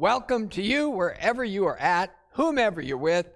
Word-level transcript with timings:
welcome 0.00 0.48
to 0.48 0.60
you 0.60 0.90
wherever 0.90 1.44
you 1.44 1.66
are 1.66 1.78
at, 1.78 2.12
whomever 2.32 2.80
you're 2.80 2.96
with. 2.96 3.28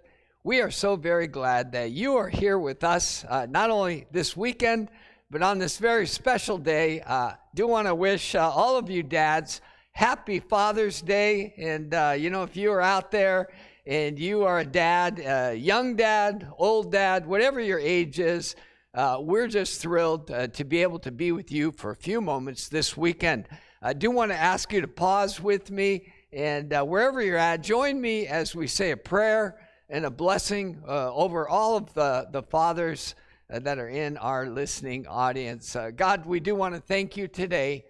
We 0.42 0.60
are 0.60 0.72
so 0.72 0.96
very 0.96 1.28
glad 1.28 1.70
that 1.70 1.92
you 1.92 2.16
are 2.16 2.28
here 2.28 2.58
with 2.58 2.82
us, 2.82 3.24
uh, 3.28 3.46
not 3.48 3.70
only 3.70 4.08
this 4.10 4.36
weekend, 4.36 4.88
but 5.30 5.40
on 5.40 5.58
this 5.60 5.78
very 5.78 6.04
special 6.04 6.58
day. 6.58 7.00
Uh, 7.02 7.34
do 7.54 7.68
want 7.68 7.86
to 7.86 7.94
wish 7.94 8.34
uh, 8.34 8.50
all 8.50 8.76
of 8.76 8.90
you 8.90 9.04
dads 9.04 9.60
happy 9.92 10.40
Father's 10.40 11.00
Day. 11.00 11.54
And, 11.58 11.94
uh, 11.94 12.16
you 12.18 12.28
know, 12.28 12.42
if 12.42 12.56
you 12.56 12.72
are 12.72 12.82
out 12.82 13.12
there 13.12 13.50
and 13.86 14.18
you 14.18 14.42
are 14.42 14.58
a 14.58 14.66
dad, 14.66 15.20
uh, 15.24 15.52
young 15.52 15.94
dad, 15.94 16.48
old 16.58 16.90
dad, 16.90 17.24
whatever 17.24 17.60
your 17.60 17.78
age 17.78 18.18
is, 18.18 18.56
uh, 18.94 19.18
we're 19.20 19.46
just 19.46 19.80
thrilled 19.80 20.28
uh, 20.32 20.48
to 20.48 20.64
be 20.64 20.82
able 20.82 20.98
to 20.98 21.12
be 21.12 21.30
with 21.30 21.52
you 21.52 21.70
for 21.70 21.92
a 21.92 21.96
few 21.96 22.20
moments 22.20 22.68
this 22.68 22.96
weekend. 22.96 23.46
I 23.80 23.92
do 23.92 24.10
want 24.10 24.32
to 24.32 24.36
ask 24.36 24.72
you 24.72 24.80
to 24.80 24.88
pause 24.88 25.40
with 25.40 25.70
me 25.70 26.12
and 26.32 26.72
uh, 26.72 26.84
wherever 26.84 27.22
you're 27.22 27.36
at, 27.36 27.62
join 27.62 28.00
me 28.00 28.26
as 28.26 28.54
we 28.54 28.66
say 28.66 28.90
a 28.90 28.96
prayer 28.96 29.58
and 29.88 30.04
a 30.04 30.10
blessing 30.10 30.82
uh, 30.86 31.12
over 31.14 31.48
all 31.48 31.76
of 31.76 31.92
the, 31.94 32.28
the 32.30 32.42
fathers 32.42 33.14
uh, 33.52 33.58
that 33.60 33.78
are 33.78 33.88
in 33.88 34.16
our 34.16 34.46
listening 34.46 35.06
audience. 35.06 35.74
Uh, 35.74 35.90
God, 35.90 36.26
we 36.26 36.40
do 36.40 36.54
want 36.54 36.74
to 36.74 36.80
thank 36.80 37.16
you 37.16 37.28
today 37.28 37.84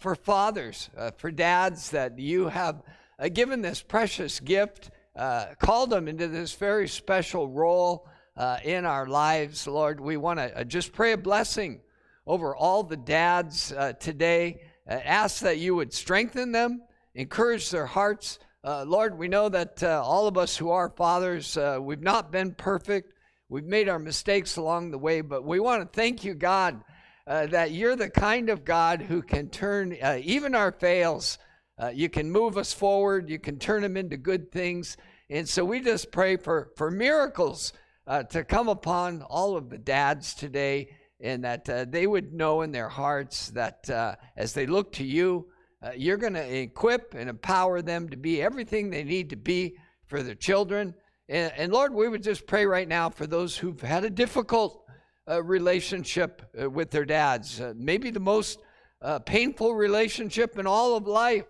for 0.00 0.14
fathers, 0.14 0.88
for 1.18 1.30
dads 1.30 1.90
that 1.90 2.18
you 2.18 2.48
have 2.48 2.82
given 3.34 3.60
this 3.60 3.82
precious 3.82 4.40
gift, 4.40 4.90
called 5.58 5.90
them 5.90 6.08
into 6.08 6.28
this 6.28 6.54
very 6.54 6.88
special 6.88 7.48
role 7.48 8.08
uh, 8.36 8.58
in 8.64 8.84
our 8.84 9.06
lives, 9.06 9.66
Lord. 9.66 10.00
We 10.00 10.16
want 10.16 10.38
to 10.38 10.60
uh, 10.60 10.64
just 10.64 10.92
pray 10.92 11.12
a 11.12 11.16
blessing 11.16 11.80
over 12.26 12.54
all 12.54 12.82
the 12.82 12.96
dads 12.96 13.72
uh, 13.72 13.94
today. 13.94 14.60
Uh, 14.88 14.94
ask 15.04 15.40
that 15.40 15.58
you 15.58 15.74
would 15.74 15.92
strengthen 15.92 16.52
them, 16.52 16.82
encourage 17.16 17.70
their 17.70 17.86
hearts. 17.86 18.38
Uh, 18.62 18.84
Lord, 18.86 19.18
we 19.18 19.26
know 19.26 19.48
that 19.48 19.82
uh, 19.82 20.02
all 20.04 20.28
of 20.28 20.38
us 20.38 20.56
who 20.56 20.70
are 20.70 20.88
fathers, 20.90 21.58
we've 21.80 22.02
not 22.02 22.30
been 22.30 22.54
perfect. 22.54 23.12
We've 23.48 23.64
made 23.64 23.88
our 23.88 23.98
mistakes 23.98 24.56
along 24.56 24.90
the 24.90 24.98
way, 24.98 25.20
but 25.20 25.44
we 25.44 25.58
want 25.58 25.82
to 25.82 25.96
thank 25.96 26.22
you, 26.24 26.34
God, 26.34 26.82
that 27.26 27.72
you're 27.72 27.96
the 27.96 28.10
kind 28.10 28.50
of 28.50 28.64
God 28.64 29.02
who 29.02 29.22
can 29.22 29.48
turn 29.48 29.96
even 30.22 30.54
our 30.54 30.72
fails. 30.72 31.38
you 31.92 32.08
can 32.08 32.30
move 32.30 32.56
us 32.56 32.72
forward. 32.72 33.28
You 33.28 33.38
can 33.38 33.58
turn 33.58 33.82
them 33.82 33.96
into 33.96 34.16
good 34.16 34.52
things. 34.52 34.96
And 35.28 35.48
so 35.48 35.64
we 35.64 35.80
just 35.80 36.12
pray 36.12 36.36
for, 36.36 36.70
for 36.76 36.90
miracles 36.90 37.72
uh, 38.06 38.22
to 38.24 38.44
come 38.44 38.68
upon 38.68 39.22
all 39.22 39.56
of 39.56 39.70
the 39.70 39.78
dads 39.78 40.34
today 40.34 40.90
and 41.20 41.42
that 41.44 41.68
uh, 41.68 41.84
they 41.88 42.06
would 42.06 42.32
know 42.32 42.62
in 42.62 42.70
their 42.70 42.88
hearts 42.88 43.48
that 43.50 43.88
uh, 43.90 44.14
as 44.36 44.52
they 44.52 44.66
look 44.66 44.92
to 44.92 45.04
you, 45.04 45.48
uh, 45.86 45.90
you're 45.96 46.16
going 46.16 46.34
to 46.34 46.58
equip 46.58 47.14
and 47.14 47.30
empower 47.30 47.82
them 47.82 48.08
to 48.08 48.16
be 48.16 48.42
everything 48.42 48.90
they 48.90 49.04
need 49.04 49.30
to 49.30 49.36
be 49.36 49.76
for 50.06 50.22
their 50.22 50.34
children. 50.34 50.94
And, 51.28 51.52
and 51.56 51.72
Lord, 51.72 51.94
we 51.94 52.08
would 52.08 52.22
just 52.22 52.46
pray 52.46 52.66
right 52.66 52.88
now 52.88 53.10
for 53.10 53.26
those 53.26 53.56
who've 53.56 53.80
had 53.80 54.04
a 54.04 54.10
difficult 54.10 54.84
uh, 55.28 55.42
relationship 55.42 56.42
uh, 56.60 56.70
with 56.70 56.90
their 56.90 57.04
dads, 57.04 57.60
maybe 57.74 58.10
the 58.10 58.20
most 58.20 58.60
painful 59.24 59.74
relationship 59.74 60.58
in 60.58 60.66
all 60.66 60.96
of 60.96 61.06
life. 61.06 61.44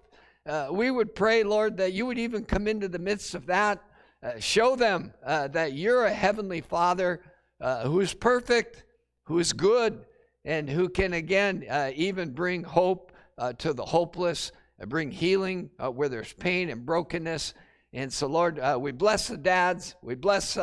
we 0.70 0.90
would 0.90 1.14
pray, 1.14 1.42
Lord, 1.42 1.76
that 1.78 1.92
you 1.92 2.04
would 2.06 2.18
even 2.18 2.44
come 2.44 2.68
into 2.68 2.88
the 2.88 2.98
midst 2.98 3.34
of 3.34 3.46
that 3.46 3.82
uh, 4.26 4.38
show 4.40 4.74
them 4.74 5.12
uh, 5.24 5.46
that 5.48 5.74
you're 5.74 6.06
a 6.06 6.12
heavenly 6.12 6.60
Father 6.60 7.20
uh, 7.60 7.84
who 7.84 8.00
is 8.00 8.14
perfect, 8.14 8.84
who 9.24 9.38
is 9.38 9.52
good, 9.52 10.04
and 10.44 10.68
who 10.68 10.88
can 10.88 11.12
again 11.12 11.64
uh, 11.70 11.90
even 11.94 12.30
bring 12.30 12.64
hope 12.64 13.12
uh, 13.38 13.52
to 13.54 13.72
the 13.72 13.84
hopeless, 13.84 14.52
and 14.78 14.88
bring 14.88 15.10
healing 15.10 15.70
where 15.78 16.08
there's 16.08 16.32
pain 16.32 16.68
and 16.70 16.84
brokenness. 16.84 17.54
And 17.92 18.12
so, 18.12 18.26
Lord, 18.26 18.60
we 18.78 18.92
bless 18.92 19.28
the 19.28 19.36
dads. 19.36 19.94
We 20.02 20.14
bless 20.14 20.58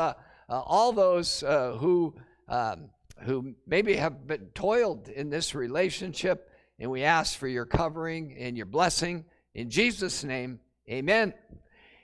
all 0.49 0.91
those 0.91 1.41
who 1.41 2.15
um, 2.47 2.89
who 3.23 3.55
maybe 3.65 3.95
have 3.95 4.27
been 4.27 4.47
toiled 4.53 5.07
in 5.07 5.29
this 5.29 5.55
relationship, 5.55 6.49
and 6.79 6.91
we 6.91 7.03
ask 7.03 7.37
for 7.37 7.47
your 7.47 7.65
covering 7.65 8.35
and 8.37 8.57
your 8.57 8.65
blessing 8.65 9.25
in 9.53 9.69
Jesus' 9.69 10.23
name. 10.23 10.59
Amen. 10.89 11.33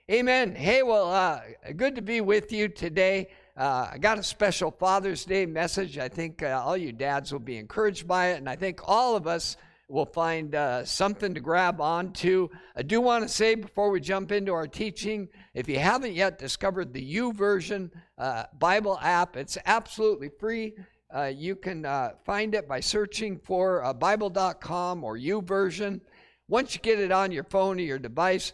Amen. 0.10 0.56
Hey, 0.56 0.82
well, 0.82 1.12
uh, 1.12 1.42
good 1.76 1.96
to 1.96 2.02
be 2.02 2.22
with 2.22 2.52
you 2.52 2.68
today. 2.68 3.30
Uh, 3.56 3.90
I 3.94 3.98
got 3.98 4.18
a 4.18 4.24
special 4.24 4.72
Father's 4.72 5.26
Day 5.26 5.46
message. 5.46 5.98
I 5.98 6.08
think 6.08 6.42
uh, 6.42 6.62
all 6.64 6.78
you 6.78 6.92
dads 6.92 7.32
will 7.32 7.40
be 7.40 7.58
encouraged 7.58 8.08
by 8.08 8.30
it, 8.30 8.38
and 8.38 8.50
I 8.50 8.56
think 8.56 8.80
all 8.84 9.16
of 9.16 9.28
us 9.28 9.58
will 9.90 10.06
find 10.06 10.56
uh, 10.56 10.86
something 10.86 11.34
to 11.34 11.40
grab 11.40 11.82
onto. 11.82 12.48
I 12.76 12.84
do 12.84 13.02
want 13.02 13.24
to 13.24 13.30
say 13.30 13.56
before 13.56 13.90
we 13.90 14.00
jump 14.00 14.32
into 14.32 14.54
our 14.54 14.68
teaching, 14.68 15.28
if 15.54 15.68
you 15.68 15.80
haven't 15.80 16.14
yet 16.14 16.40
discovered 16.40 16.94
the 16.94 17.16
YouVersion 17.16 17.92
uh, 18.18 18.44
Bible 18.58 18.98
app, 19.02 19.36
it's 19.36 19.58
absolutely 19.66 20.30
free. 20.40 20.76
Uh, 21.14 21.32
you 21.36 21.56
can 21.56 21.86
find 22.24 22.54
it 22.54 22.68
by 22.68 22.80
searching 22.80 23.40
for 23.40 23.94
Bible.com 23.96 25.04
or 25.04 25.18
YouVersion. 25.18 26.00
Once 26.48 26.76
you 26.76 26.82
get 26.82 27.00
it 27.00 27.12
on 27.12 27.32
your 27.32 27.44
phone 27.44 27.80
or 27.80 27.84
your 27.84 28.00
device, 28.00 28.54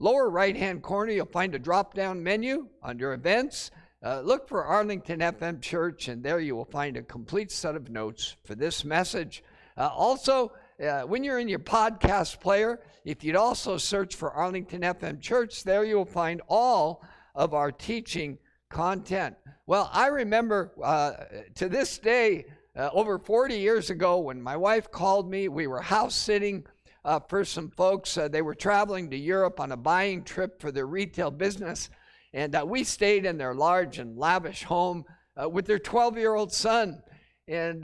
Lower 0.00 0.30
right 0.30 0.56
hand 0.56 0.82
corner, 0.82 1.10
you'll 1.10 1.26
find 1.26 1.56
a 1.56 1.58
drop 1.58 1.92
down 1.92 2.22
menu 2.22 2.68
under 2.84 3.12
events. 3.14 3.72
Uh, 4.00 4.20
look 4.20 4.48
for 4.48 4.64
Arlington 4.64 5.18
FM 5.18 5.60
Church, 5.60 6.06
and 6.06 6.22
there 6.22 6.38
you 6.38 6.54
will 6.54 6.66
find 6.66 6.96
a 6.96 7.02
complete 7.02 7.50
set 7.50 7.74
of 7.74 7.90
notes 7.90 8.36
for 8.44 8.54
this 8.54 8.84
message. 8.84 9.42
Uh, 9.76 9.88
also, 9.92 10.52
uh, 10.82 11.02
when 11.02 11.24
you're 11.24 11.40
in 11.40 11.48
your 11.48 11.58
podcast 11.58 12.40
player, 12.40 12.80
if 13.04 13.24
you'd 13.24 13.36
also 13.36 13.76
search 13.76 14.14
for 14.14 14.30
Arlington 14.30 14.82
FM 14.82 15.20
Church, 15.20 15.64
there 15.64 15.84
you 15.84 15.96
will 15.96 16.04
find 16.04 16.40
all 16.48 17.02
of 17.34 17.52
our 17.52 17.72
teaching 17.72 18.38
content. 18.70 19.34
Well, 19.66 19.90
I 19.92 20.06
remember 20.06 20.72
uh, 20.82 21.12
to 21.56 21.68
this 21.68 21.98
day, 21.98 22.46
uh, 22.76 22.90
over 22.92 23.18
40 23.18 23.56
years 23.58 23.90
ago, 23.90 24.18
when 24.18 24.40
my 24.40 24.56
wife 24.56 24.90
called 24.90 25.28
me, 25.28 25.48
we 25.48 25.66
were 25.66 25.80
house 25.80 26.14
sitting 26.14 26.64
uh, 27.04 27.18
for 27.28 27.44
some 27.44 27.70
folks. 27.72 28.16
Uh, 28.16 28.28
they 28.28 28.42
were 28.42 28.54
traveling 28.54 29.10
to 29.10 29.16
Europe 29.16 29.58
on 29.58 29.72
a 29.72 29.76
buying 29.76 30.22
trip 30.22 30.60
for 30.60 30.70
their 30.70 30.86
retail 30.86 31.32
business, 31.32 31.90
and 32.32 32.56
we 32.66 32.84
stayed 32.84 33.24
in 33.24 33.36
their 33.36 33.54
large 33.54 33.98
and 33.98 34.16
lavish 34.16 34.62
home 34.62 35.04
with 35.50 35.66
their 35.66 35.78
12 35.78 36.18
year 36.18 36.34
old 36.34 36.52
son. 36.52 37.02
And 37.48 37.82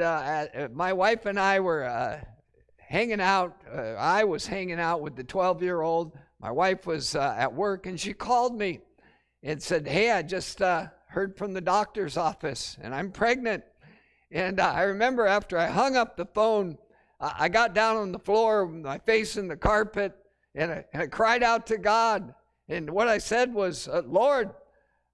my 0.74 0.92
wife 0.92 1.26
and 1.26 1.40
I 1.40 1.58
were 1.60 2.22
hanging 2.94 3.20
out. 3.20 3.60
I 3.98 4.22
was 4.22 4.46
hanging 4.46 4.78
out 4.78 5.00
with 5.00 5.16
the 5.16 5.24
12 5.24 5.64
year 5.64 5.82
old. 5.82 6.16
My 6.40 6.52
wife 6.52 6.86
was 6.86 7.16
at 7.16 7.52
work, 7.52 7.86
and 7.86 7.98
she 7.98 8.12
called 8.12 8.56
me 8.56 8.82
and 9.42 9.60
said, 9.60 9.88
Hey, 9.88 10.12
I 10.12 10.22
just 10.22 10.60
heard 10.60 11.36
from 11.36 11.54
the 11.54 11.60
doctor's 11.60 12.16
office, 12.16 12.76
and 12.80 12.94
I'm 12.94 13.10
pregnant. 13.10 13.64
And 14.30 14.60
I 14.60 14.82
remember 14.82 15.26
after 15.26 15.58
I 15.58 15.66
hung 15.66 15.96
up 15.96 16.16
the 16.16 16.26
phone, 16.26 16.78
I 17.18 17.48
got 17.48 17.74
down 17.74 17.96
on 17.96 18.12
the 18.12 18.18
floor, 18.20 18.68
my 18.68 18.98
face 18.98 19.36
in 19.36 19.48
the 19.48 19.56
carpet, 19.56 20.16
and 20.54 20.70
I, 20.70 20.84
and 20.92 21.02
I 21.02 21.06
cried 21.08 21.42
out 21.42 21.66
to 21.68 21.78
God. 21.78 22.32
And 22.68 22.88
what 22.90 23.08
I 23.08 23.18
said 23.18 23.52
was, 23.52 23.88
uh, 23.88 24.02
Lord, 24.06 24.50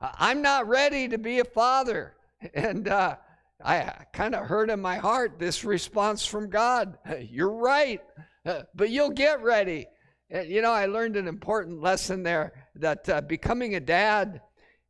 I'm 0.02 0.42
not 0.42 0.68
ready 0.68 1.08
to 1.08 1.16
be 1.16 1.38
a 1.38 1.44
father. 1.44 2.14
And 2.54 2.88
uh, 2.88 3.16
I 3.62 4.04
kind 4.12 4.34
of 4.34 4.46
heard 4.46 4.70
in 4.70 4.80
my 4.80 4.96
heart 4.96 5.38
this 5.38 5.64
response 5.64 6.24
from 6.24 6.50
God 6.50 6.98
You're 7.30 7.52
right, 7.52 8.00
uh, 8.46 8.62
but 8.74 8.90
you'll 8.90 9.10
get 9.10 9.42
ready. 9.42 9.86
You 10.30 10.62
know, 10.62 10.72
I 10.72 10.86
learned 10.86 11.16
an 11.16 11.26
important 11.26 11.80
lesson 11.80 12.22
there 12.22 12.52
that 12.76 13.08
uh, 13.08 13.20
becoming 13.20 13.74
a 13.74 13.80
dad 13.80 14.40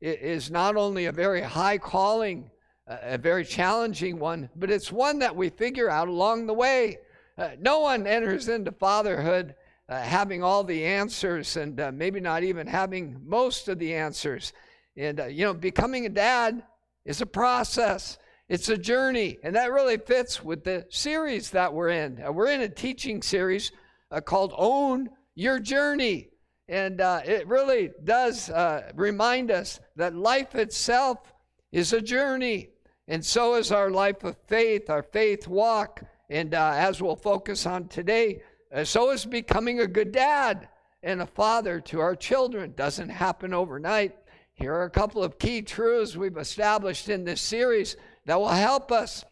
is 0.00 0.50
not 0.50 0.76
only 0.76 1.06
a 1.06 1.12
very 1.12 1.40
high 1.40 1.78
calling, 1.78 2.50
a 2.86 3.16
very 3.18 3.44
challenging 3.44 4.18
one, 4.18 4.50
but 4.56 4.70
it's 4.70 4.92
one 4.92 5.18
that 5.20 5.34
we 5.34 5.48
figure 5.48 5.88
out 5.88 6.08
along 6.08 6.46
the 6.46 6.54
way. 6.54 6.98
Uh, 7.38 7.50
no 7.58 7.80
one 7.80 8.06
enters 8.06 8.48
into 8.48 8.72
fatherhood 8.72 9.54
uh, 9.88 10.00
having 10.00 10.42
all 10.42 10.62
the 10.62 10.84
answers 10.84 11.56
and 11.56 11.80
uh, 11.80 11.90
maybe 11.92 12.20
not 12.20 12.42
even 12.42 12.66
having 12.66 13.20
most 13.24 13.68
of 13.68 13.78
the 13.78 13.94
answers. 13.94 14.52
And, 14.96 15.20
uh, 15.20 15.26
you 15.26 15.44
know, 15.44 15.54
becoming 15.54 16.06
a 16.06 16.10
dad 16.10 16.62
is 17.04 17.20
a 17.20 17.26
process, 17.26 18.18
it's 18.50 18.68
a 18.68 18.76
journey. 18.76 19.38
And 19.44 19.54
that 19.54 19.70
really 19.70 19.96
fits 19.96 20.42
with 20.44 20.64
the 20.64 20.84
series 20.90 21.50
that 21.50 21.72
we're 21.72 21.90
in. 21.90 22.20
Uh, 22.22 22.32
we're 22.32 22.50
in 22.50 22.62
a 22.62 22.68
teaching 22.68 23.22
series 23.22 23.70
uh, 24.10 24.20
called 24.20 24.52
Own 24.58 25.08
Your 25.36 25.60
Journey. 25.60 26.30
And 26.68 27.00
it 27.00 27.48
really 27.48 27.90
does 28.04 28.50
remind 28.94 29.50
us 29.50 29.80
that 29.96 30.14
life 30.14 30.54
itself 30.54 31.32
is 31.72 31.92
a 31.92 32.00
journey. 32.00 32.70
And 33.08 33.24
so 33.24 33.54
is 33.54 33.72
our 33.72 33.90
life 33.90 34.22
of 34.24 34.36
faith, 34.46 34.90
our 34.90 35.02
faith 35.02 35.48
walk. 35.48 36.02
And 36.28 36.54
uh, 36.54 36.72
as 36.74 37.00
we'll 37.00 37.16
focus 37.16 37.66
on 37.66 37.88
today, 37.88 38.42
uh, 38.72 38.84
so 38.84 39.10
is 39.10 39.26
becoming 39.26 39.80
a 39.80 39.86
good 39.86 40.12
dad 40.12 40.68
and 41.02 41.22
a 41.22 41.26
father 41.26 41.80
to 41.80 42.00
our 42.00 42.14
children. 42.14 42.74
Doesn't 42.76 43.08
happen 43.08 43.54
overnight. 43.54 44.16
Here 44.54 44.74
are 44.74 44.84
a 44.84 44.90
couple 44.90 45.24
of 45.24 45.38
key 45.38 45.62
truths 45.62 46.16
we've 46.16 46.36
established 46.36 47.08
in 47.08 47.24
this 47.24 47.40
series 47.40 47.96
that 48.26 48.38
will 48.38 48.48
help 48.48 48.92
us 48.92 49.24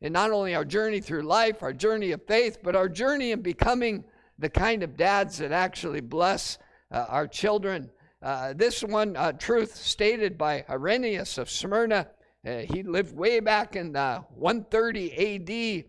in 0.00 0.12
not 0.12 0.30
only 0.30 0.54
our 0.54 0.64
journey 0.64 1.00
through 1.00 1.22
life, 1.22 1.62
our 1.62 1.72
journey 1.72 2.12
of 2.12 2.22
faith, 2.26 2.58
but 2.62 2.76
our 2.76 2.88
journey 2.88 3.32
in 3.32 3.40
becoming 3.40 4.04
the 4.38 4.50
kind 4.50 4.82
of 4.82 4.96
dads 4.96 5.38
that 5.38 5.52
actually 5.52 6.00
bless 6.00 6.58
uh, 6.90 7.06
our 7.08 7.26
children. 7.26 7.90
Uh, 8.22 8.52
this 8.54 8.82
one 8.82 9.16
uh, 9.16 9.32
truth 9.32 9.76
stated 9.76 10.36
by 10.36 10.64
Irenaeus 10.68 11.38
of 11.38 11.50
Smyrna, 11.50 12.08
uh, 12.46 12.58
he 12.58 12.82
lived 12.82 13.16
way 13.16 13.40
back 13.40 13.76
in 13.76 13.94
130 13.94 15.12
AD. 15.12 15.84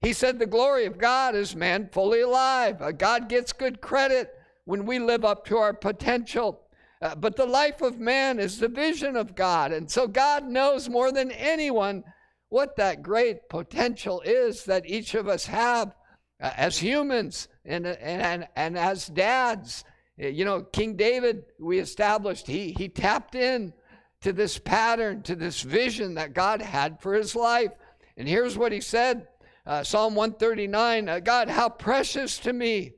He 0.00 0.12
said, 0.14 0.38
The 0.38 0.46
glory 0.46 0.86
of 0.86 0.96
God 0.96 1.34
is 1.34 1.54
man 1.54 1.88
fully 1.92 2.22
alive. 2.22 2.80
Uh, 2.80 2.92
God 2.92 3.28
gets 3.28 3.52
good 3.52 3.80
credit 3.80 4.34
when 4.64 4.86
we 4.86 4.98
live 4.98 5.24
up 5.24 5.44
to 5.46 5.58
our 5.58 5.74
potential. 5.74 6.59
Uh, 7.02 7.14
but 7.14 7.36
the 7.36 7.46
life 7.46 7.80
of 7.80 7.98
man 7.98 8.38
is 8.38 8.58
the 8.58 8.68
vision 8.68 9.16
of 9.16 9.34
God. 9.34 9.72
And 9.72 9.90
so 9.90 10.06
God 10.06 10.46
knows 10.46 10.88
more 10.88 11.10
than 11.12 11.30
anyone 11.30 12.04
what 12.50 12.76
that 12.76 13.02
great 13.02 13.48
potential 13.48 14.20
is 14.22 14.64
that 14.64 14.86
each 14.86 15.14
of 15.14 15.28
us 15.28 15.46
have 15.46 15.94
uh, 16.42 16.50
as 16.56 16.78
humans 16.78 17.48
and, 17.64 17.86
and, 17.86 18.46
and 18.54 18.76
as 18.76 19.06
dads. 19.06 19.84
Uh, 20.22 20.26
you 20.26 20.44
know, 20.44 20.62
King 20.62 20.96
David, 20.96 21.44
we 21.58 21.78
established, 21.78 22.46
he, 22.46 22.74
he 22.76 22.88
tapped 22.88 23.34
in 23.34 23.72
to 24.20 24.32
this 24.32 24.58
pattern, 24.58 25.22
to 25.22 25.34
this 25.34 25.62
vision 25.62 26.14
that 26.14 26.34
God 26.34 26.60
had 26.60 27.00
for 27.00 27.14
his 27.14 27.34
life. 27.34 27.70
And 28.16 28.28
here's 28.28 28.58
what 28.58 28.72
he 28.72 28.80
said 28.80 29.28
uh, 29.66 29.82
Psalm 29.84 30.14
139 30.14 31.08
uh, 31.08 31.20
God, 31.20 31.48
how 31.48 31.68
precious 31.68 32.38
to 32.40 32.52
me 32.52 32.92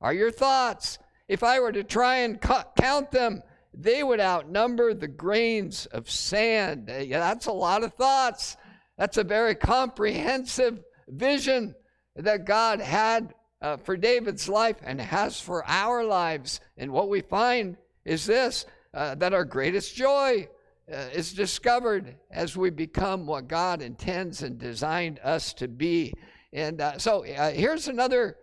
are 0.00 0.14
your 0.14 0.30
thoughts. 0.30 0.98
If 1.28 1.42
I 1.42 1.60
were 1.60 1.72
to 1.72 1.84
try 1.84 2.18
and 2.18 2.40
count 2.40 3.10
them, 3.10 3.42
they 3.74 4.02
would 4.02 4.20
outnumber 4.20 4.92
the 4.94 5.08
grains 5.08 5.86
of 5.86 6.10
sand. 6.10 6.90
Uh, 6.90 6.98
yeah, 6.98 7.20
that's 7.20 7.46
a 7.46 7.52
lot 7.52 7.82
of 7.82 7.94
thoughts. 7.94 8.56
That's 8.98 9.16
a 9.16 9.24
very 9.24 9.54
comprehensive 9.54 10.82
vision 11.08 11.74
that 12.16 12.44
God 12.44 12.80
had 12.80 13.34
uh, 13.62 13.76
for 13.78 13.96
David's 13.96 14.48
life 14.48 14.76
and 14.82 15.00
has 15.00 15.40
for 15.40 15.64
our 15.66 16.04
lives. 16.04 16.60
And 16.76 16.92
what 16.92 17.08
we 17.08 17.20
find 17.20 17.76
is 18.04 18.26
this 18.26 18.66
uh, 18.92 19.14
that 19.14 19.32
our 19.32 19.44
greatest 19.44 19.94
joy 19.94 20.48
uh, 20.92 20.96
is 21.14 21.32
discovered 21.32 22.16
as 22.30 22.56
we 22.56 22.68
become 22.68 23.26
what 23.26 23.48
God 23.48 23.80
intends 23.80 24.42
and 24.42 24.58
designed 24.58 25.18
us 25.24 25.54
to 25.54 25.68
be. 25.68 26.12
And 26.52 26.80
uh, 26.80 26.98
so 26.98 27.24
uh, 27.24 27.52
here's 27.52 27.88
another 27.88 28.36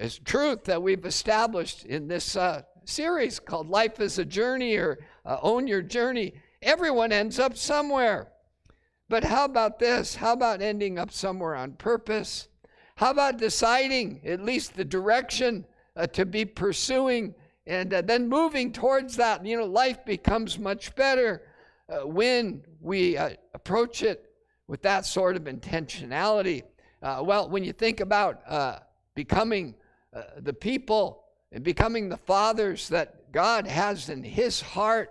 uh, 0.00 0.08
truth 0.24 0.64
that 0.64 0.82
we've 0.82 1.04
established 1.04 1.84
in 1.84 2.08
this 2.08 2.36
series 2.84 3.38
called 3.38 3.68
Life 3.68 4.00
is 4.00 4.18
a 4.18 4.24
Journey 4.24 4.76
or 4.76 4.98
Own 5.24 5.66
Your 5.66 5.82
Journey. 5.82 6.34
Everyone 6.62 7.12
ends 7.12 7.38
up 7.38 7.56
somewhere. 7.56 8.32
But 9.08 9.24
how 9.24 9.44
about 9.44 9.78
this? 9.78 10.16
How 10.16 10.34
about 10.34 10.60
ending 10.60 10.98
up 10.98 11.10
somewhere 11.10 11.54
on 11.54 11.72
purpose? 11.72 12.48
How 12.96 13.10
about 13.10 13.38
deciding 13.38 14.20
at 14.26 14.42
least 14.42 14.74
the 14.74 14.84
direction 14.84 15.64
uh, 15.96 16.06
to 16.08 16.26
be 16.26 16.44
pursuing 16.44 17.34
and 17.66 17.94
uh, 17.94 18.02
then 18.02 18.28
moving 18.28 18.72
towards 18.72 19.16
that? 19.16 19.46
You 19.46 19.56
know, 19.56 19.64
life 19.64 20.04
becomes 20.04 20.58
much 20.58 20.94
better 20.94 21.42
uh, 21.88 22.06
when 22.06 22.62
we 22.80 23.16
uh, 23.16 23.30
approach 23.54 24.02
it 24.02 24.30
with 24.66 24.82
that 24.82 25.06
sort 25.06 25.36
of 25.36 25.44
intentionality. 25.44 26.64
Uh, 27.00 27.22
well, 27.24 27.48
when 27.48 27.64
you 27.64 27.72
think 27.72 28.00
about 28.00 28.42
uh, 30.18 30.40
the 30.40 30.52
people 30.52 31.24
and 31.52 31.64
becoming 31.64 32.08
the 32.08 32.16
fathers 32.16 32.88
that 32.88 33.32
God 33.32 33.66
has 33.66 34.08
in 34.08 34.22
His 34.22 34.60
heart, 34.60 35.10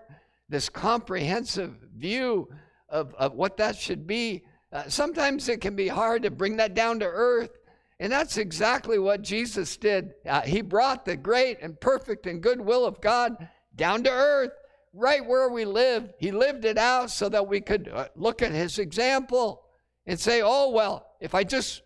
this 0.50 0.69
comprehensive 0.69 1.75
view 1.95 2.50
of, 2.89 3.13
of 3.15 3.33
what 3.33 3.57
that 3.57 3.75
should 3.75 4.07
be. 4.07 4.44
Uh, 4.71 4.88
sometimes 4.88 5.50
it 5.50 5.62
can 5.62 5.75
be 5.75 5.88
hard 5.88 6.24
to 6.24 6.31
bring 6.31 6.57
that 6.57 6.74
down 6.74 7.00
to 7.00 7.06
earth. 7.06 7.51
And 8.00 8.12
that's 8.12 8.38
exactly 8.38 9.00
what 9.00 9.24
Jesus 9.24 9.75
did. 9.77 10.13
Uh, 10.25 10.42
he 10.42 10.62
brought 10.62 11.06
the 11.06 11.15
great 11.15 11.57
and 11.62 11.80
perfect 11.80 12.27
and 12.27 12.42
good 12.42 12.62
will 12.62 12.86
of 12.86 13.01
God 13.01 13.48
down 13.75 14.03
to 14.03 14.12
earth, 14.12 14.51
right 14.94 15.25
where 15.25 15.50
we 15.50 15.65
live. 15.65 16.13
He 16.19 16.31
lived 16.31 16.65
it 16.65 16.77
out 16.77 17.10
so 17.10 17.27
that 17.30 17.48
we 17.48 17.62
could 17.62 17.88
uh, 17.88 18.07
look 18.15 18.42
at 18.42 18.51
his 18.51 18.77
example 18.77 19.63
and 20.06 20.19
say, 20.19 20.42
oh, 20.44 20.69
well, 20.69 21.07
if 21.19 21.33
I 21.33 21.44
just 21.44 21.81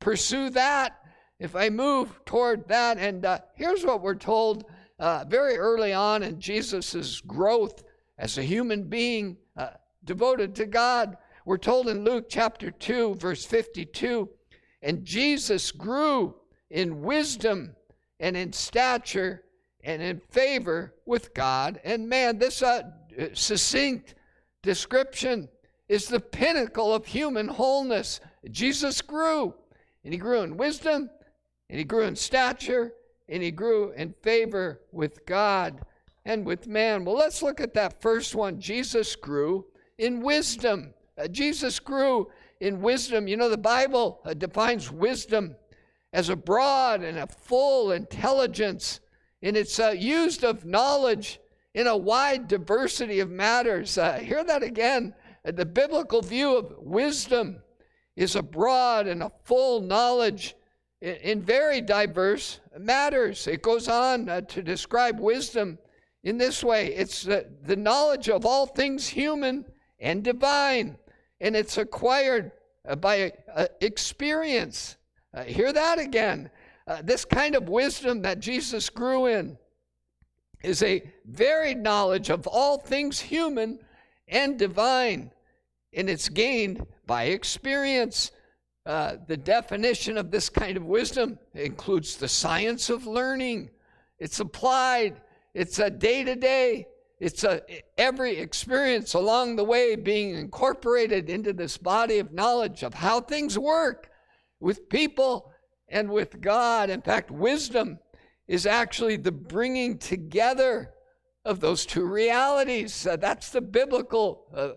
pursue 0.00 0.50
that, 0.50 0.98
if 1.42 1.56
I 1.56 1.68
move 1.68 2.20
toward 2.24 2.68
that. 2.68 2.98
And 2.98 3.24
uh, 3.24 3.40
here's 3.54 3.84
what 3.84 4.02
we're 4.02 4.14
told 4.14 4.64
uh, 4.98 5.24
very 5.28 5.56
early 5.56 5.92
on 5.92 6.22
in 6.22 6.40
Jesus' 6.40 7.20
growth 7.20 7.82
as 8.18 8.38
a 8.38 8.42
human 8.42 8.84
being. 8.84 9.36
Uh, 9.56 9.70
devoted 10.04 10.54
to 10.56 10.66
God. 10.66 11.16
We're 11.44 11.58
told 11.58 11.88
in 11.88 12.04
Luke 12.04 12.26
chapter 12.28 12.70
2, 12.70 13.16
verse 13.16 13.44
52 13.44 14.28
and 14.82 15.04
Jesus 15.04 15.70
grew 15.70 16.34
in 16.70 17.02
wisdom 17.02 17.76
and 18.18 18.36
in 18.36 18.52
stature 18.52 19.44
and 19.84 20.02
in 20.02 20.20
favor 20.30 20.94
with 21.06 21.32
God 21.34 21.80
and 21.84 22.08
man. 22.08 22.38
This 22.38 22.62
uh, 22.62 22.82
succinct 23.32 24.16
description 24.62 25.48
is 25.88 26.08
the 26.08 26.20
pinnacle 26.20 26.92
of 26.92 27.06
human 27.06 27.46
wholeness. 27.46 28.20
Jesus 28.50 29.00
grew, 29.02 29.54
and 30.04 30.12
he 30.12 30.18
grew 30.18 30.40
in 30.40 30.56
wisdom, 30.56 31.10
and 31.72 31.78
he 31.78 31.84
grew 31.86 32.02
in 32.02 32.14
stature, 32.14 32.92
and 33.30 33.42
he 33.42 33.50
grew 33.50 33.92
in 33.92 34.12
favor 34.20 34.82
with 34.92 35.24
God 35.24 35.80
and 36.26 36.44
with 36.44 36.66
man. 36.66 37.02
Well, 37.02 37.16
let's 37.16 37.42
look 37.42 37.62
at 37.62 37.72
that 37.72 38.02
first 38.02 38.34
one. 38.34 38.60
Jesus 38.60 39.16
grew 39.16 39.64
in 39.96 40.20
wisdom. 40.20 40.92
Uh, 41.16 41.28
Jesus 41.28 41.80
grew 41.80 42.30
in 42.60 42.82
wisdom. 42.82 43.26
You 43.26 43.38
know, 43.38 43.48
the 43.48 43.56
Bible 43.56 44.20
uh, 44.26 44.34
defines 44.34 44.92
wisdom 44.92 45.56
as 46.12 46.28
a 46.28 46.36
broad 46.36 47.02
and 47.02 47.18
a 47.18 47.26
full 47.26 47.92
intelligence, 47.92 49.00
and 49.40 49.56
it's 49.56 49.80
uh, 49.80 49.94
used 49.96 50.44
of 50.44 50.66
knowledge 50.66 51.40
in 51.72 51.86
a 51.86 51.96
wide 51.96 52.48
diversity 52.48 53.20
of 53.20 53.30
matters. 53.30 53.96
Uh, 53.96 54.18
hear 54.18 54.44
that 54.44 54.62
again. 54.62 55.14
Uh, 55.42 55.52
the 55.52 55.64
biblical 55.64 56.20
view 56.20 56.54
of 56.54 56.74
wisdom 56.80 57.62
is 58.14 58.36
a 58.36 58.42
broad 58.42 59.06
and 59.06 59.22
a 59.22 59.32
full 59.44 59.80
knowledge 59.80 60.54
in, 61.02 61.42
very 61.42 61.80
diverse 61.80 62.60
matters. 62.78 63.46
It 63.46 63.60
goes 63.60 63.88
on 63.88 64.28
uh, 64.28 64.42
to 64.42 64.62
describe 64.62 65.18
wisdom 65.18 65.78
in 66.24 66.38
this 66.38 66.62
way 66.62 66.94
it's 66.94 67.24
the 67.24 67.76
knowledge 67.76 68.28
of 68.28 68.46
all 68.46 68.66
things 68.66 69.08
human 69.08 69.64
and 69.98 70.22
divine, 70.22 70.96
and 71.40 71.56
it's 71.56 71.78
acquired 71.78 72.52
uh, 72.88 72.96
by 72.96 73.32
uh, 73.52 73.66
experience. 73.80 74.96
Uh, 75.34 75.42
hear 75.44 75.72
that 75.72 75.98
again. 75.98 76.50
Uh, 76.86 77.02
this 77.02 77.24
kind 77.24 77.54
of 77.54 77.68
wisdom 77.68 78.22
that 78.22 78.40
Jesus 78.40 78.88
grew 78.90 79.26
in 79.26 79.56
is 80.62 80.82
a 80.82 81.02
varied 81.24 81.78
knowledge 81.78 82.30
of 82.30 82.46
all 82.46 82.78
things 82.78 83.20
human 83.20 83.78
and 84.28 84.58
divine, 84.58 85.32
and 85.92 86.08
it's 86.08 86.28
gained 86.28 86.86
by 87.06 87.24
experience. 87.24 88.30
Uh, 88.84 89.16
the 89.28 89.36
definition 89.36 90.18
of 90.18 90.30
this 90.30 90.48
kind 90.48 90.76
of 90.76 90.84
wisdom 90.84 91.38
includes 91.54 92.16
the 92.16 92.28
science 92.28 92.90
of 92.90 93.06
learning. 93.06 93.70
It's 94.18 94.40
applied. 94.40 95.20
It's 95.54 95.78
a 95.78 95.88
day 95.88 96.24
to 96.24 96.34
day. 96.34 96.86
It's 97.20 97.44
a, 97.44 97.62
every 97.96 98.38
experience 98.38 99.14
along 99.14 99.54
the 99.54 99.64
way 99.64 99.94
being 99.94 100.34
incorporated 100.34 101.30
into 101.30 101.52
this 101.52 101.78
body 101.78 102.18
of 102.18 102.32
knowledge 102.32 102.82
of 102.82 102.94
how 102.94 103.20
things 103.20 103.56
work 103.56 104.10
with 104.58 104.88
people 104.88 105.52
and 105.88 106.10
with 106.10 106.40
God. 106.40 106.90
In 106.90 107.02
fact, 107.02 107.30
wisdom 107.30 108.00
is 108.48 108.66
actually 108.66 109.16
the 109.16 109.30
bringing 109.30 109.98
together 109.98 110.90
of 111.44 111.60
those 111.60 111.86
two 111.86 112.04
realities. 112.04 113.06
Uh, 113.06 113.14
that's 113.14 113.50
the 113.50 113.60
biblical 113.60 114.46
uh, 114.52 114.70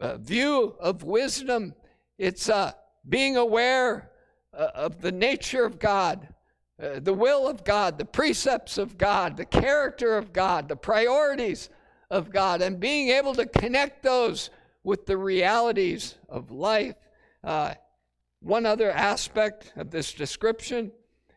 uh, 0.00 0.16
view 0.18 0.74
of 0.80 1.04
wisdom. 1.04 1.74
It's 2.18 2.48
uh, 2.48 2.72
being 3.08 3.36
aware 3.36 4.10
uh, 4.52 4.68
of 4.74 5.00
the 5.00 5.12
nature 5.12 5.64
of 5.64 5.78
God, 5.78 6.28
uh, 6.82 7.00
the 7.00 7.14
will 7.14 7.46
of 7.46 7.64
God, 7.64 7.98
the 7.98 8.04
precepts 8.04 8.78
of 8.78 8.98
God, 8.98 9.36
the 9.36 9.44
character 9.44 10.16
of 10.16 10.32
God, 10.32 10.68
the 10.68 10.76
priorities 10.76 11.70
of 12.10 12.30
God 12.30 12.62
and 12.62 12.78
being 12.78 13.08
able 13.08 13.34
to 13.34 13.46
connect 13.46 14.02
those 14.02 14.50
with 14.84 15.06
the 15.06 15.16
realities 15.16 16.14
of 16.28 16.50
life. 16.50 16.94
Uh, 17.42 17.74
one 18.40 18.66
other 18.66 18.90
aspect 18.90 19.72
of 19.76 19.90
this 19.90 20.12
description 20.12 20.92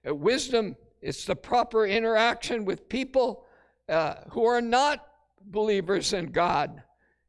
uh, 0.07 0.13
wisdom 0.13 0.75
is 1.01 1.25
the 1.25 1.35
proper 1.35 1.85
interaction 1.85 2.65
with 2.65 2.89
people 2.89 3.45
who 4.29 4.45
are 4.45 4.61
not 4.61 5.07
believers 5.45 6.13
in 6.13 6.27
God. 6.27 6.83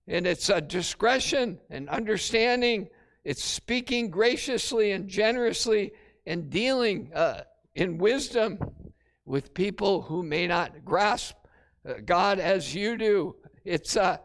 And 0.07 0.27
it's 0.27 0.51
a 0.51 0.61
discretion 0.61 1.59
and 1.71 1.89
understanding, 1.89 2.89
it's 3.25 3.45
speaking 3.45 4.11
graciously 4.11 4.93
and 4.93 5.09
generously 5.09 5.93
and 6.27 6.51
dealing 6.51 7.11
uh, 7.15 7.43
in 7.75 7.99
wisdom 7.99 8.59
with 9.25 9.55
people 9.55 10.03
who 10.03 10.23
may 10.23 10.47
not 10.47 10.85
grasp 10.85 11.37
uh, 11.89 11.95
God 12.05 12.39
as 12.39 12.75
you 12.75 12.97
do. 12.97 13.37
It's, 13.65 13.97
uh, 13.97 14.19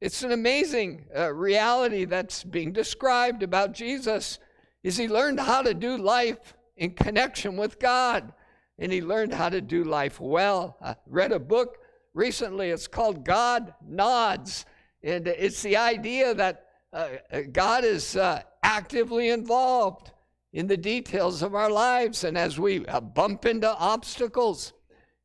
it's 0.00 0.22
an 0.22 0.32
amazing 0.32 1.06
uh, 1.16 1.32
reality 1.32 2.04
that's 2.04 2.42
being 2.44 2.72
described 2.72 3.42
about 3.42 3.72
Jesus 3.72 4.38
is 4.82 4.96
he 4.96 5.08
learned 5.08 5.40
how 5.40 5.62
to 5.62 5.74
do 5.74 5.96
life 5.96 6.54
in 6.76 6.92
connection 6.92 7.56
with 7.56 7.78
God. 7.78 8.32
and 8.78 8.92
he 8.92 9.02
learned 9.02 9.34
how 9.34 9.48
to 9.48 9.60
do 9.60 9.82
life 9.82 10.20
well. 10.20 10.76
I 10.80 10.94
read 11.06 11.32
a 11.32 11.40
book 11.40 11.78
recently, 12.14 12.70
it's 12.70 12.86
called 12.86 13.24
God 13.24 13.74
Nods. 13.84 14.64
And 15.02 15.26
it's 15.26 15.62
the 15.62 15.76
idea 15.76 16.34
that 16.34 16.67
uh, 16.92 17.08
uh, 17.30 17.40
God 17.52 17.84
is 17.84 18.16
uh, 18.16 18.42
actively 18.62 19.28
involved 19.28 20.12
in 20.52 20.66
the 20.66 20.76
details 20.76 21.42
of 21.42 21.54
our 21.54 21.70
lives. 21.70 22.24
And 22.24 22.38
as 22.38 22.58
we 22.58 22.86
uh, 22.86 23.00
bump 23.00 23.44
into 23.44 23.70
obstacles, 23.70 24.72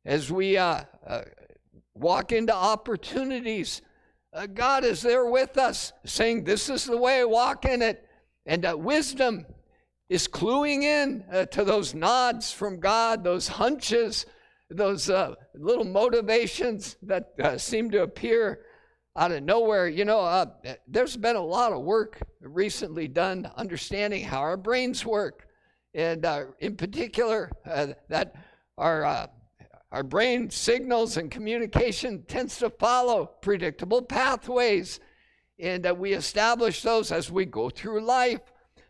as 0.04 0.30
we 0.30 0.58
uh, 0.58 0.84
walk 1.94 2.32
into 2.32 2.54
opportunities, 2.54 3.80
God 4.52 4.84
is 4.84 5.00
there 5.00 5.24
with 5.26 5.56
us, 5.56 5.92
saying, 6.04 6.44
This 6.44 6.68
is 6.68 6.84
the 6.84 6.98
way, 6.98 7.24
walk 7.24 7.64
in 7.64 7.80
it. 7.80 8.04
And 8.44 8.66
wisdom 8.84 9.46
is 10.10 10.28
cluing 10.28 10.82
in 10.82 11.24
to 11.52 11.64
those 11.64 11.94
nods 11.94 12.52
from 12.52 12.80
God, 12.80 13.24
those 13.24 13.48
hunches, 13.48 14.26
those 14.68 15.08
little 15.54 15.84
motivations 15.84 16.96
that 17.02 17.60
seem 17.60 17.90
to 17.92 18.02
appear 18.02 18.60
out 19.16 19.32
of 19.32 19.42
nowhere. 19.42 19.88
You 19.88 20.04
know, 20.04 20.20
uh, 20.20 20.46
there's 20.86 21.16
been 21.16 21.36
a 21.36 21.44
lot 21.44 21.72
of 21.72 21.82
work 21.82 22.20
recently 22.40 23.08
done 23.08 23.50
understanding 23.56 24.24
how 24.24 24.40
our 24.40 24.56
brains 24.56 25.04
work, 25.06 25.46
and 25.94 26.24
uh, 26.24 26.46
in 26.58 26.76
particular, 26.76 27.50
uh, 27.66 27.88
that 28.08 28.34
our 28.76 29.04
uh, 29.04 29.26
our 29.92 30.02
brain 30.02 30.50
signals 30.50 31.16
and 31.16 31.30
communication 31.30 32.24
tends 32.24 32.58
to 32.58 32.68
follow 32.68 33.26
predictable 33.40 34.02
pathways, 34.02 34.98
and 35.60 35.86
uh, 35.86 35.94
we 35.94 36.12
establish 36.12 36.82
those 36.82 37.12
as 37.12 37.30
we 37.30 37.44
go 37.44 37.70
through 37.70 38.00
life. 38.00 38.40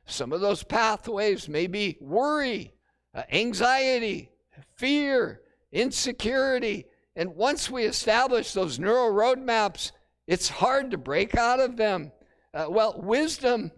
Some 0.07 0.33
of 0.33 0.41
those 0.41 0.63
pathways 0.63 1.49
may 1.49 1.67
be 1.67 1.99
worry, 2.01 2.73
uh, 3.15 3.23
anxiety, 3.31 4.31
fear, 4.77 5.43
insecurity. 5.73 6.87
And 7.17 7.37
once 7.37 7.71
we 7.71 7.85
establish 7.85 8.53
those 8.53 8.79
neural 8.79 9.13
roadmaps, 9.13 9.93
it's 10.27 10.49
hard 10.49 10.91
to 10.91 10.99
break 10.99 11.37
out 11.37 11.61
of 11.61 11.77
them. 11.77 12.13
Uh, 12.53 12.67
well, 12.69 13.01
wisdom 13.01 13.71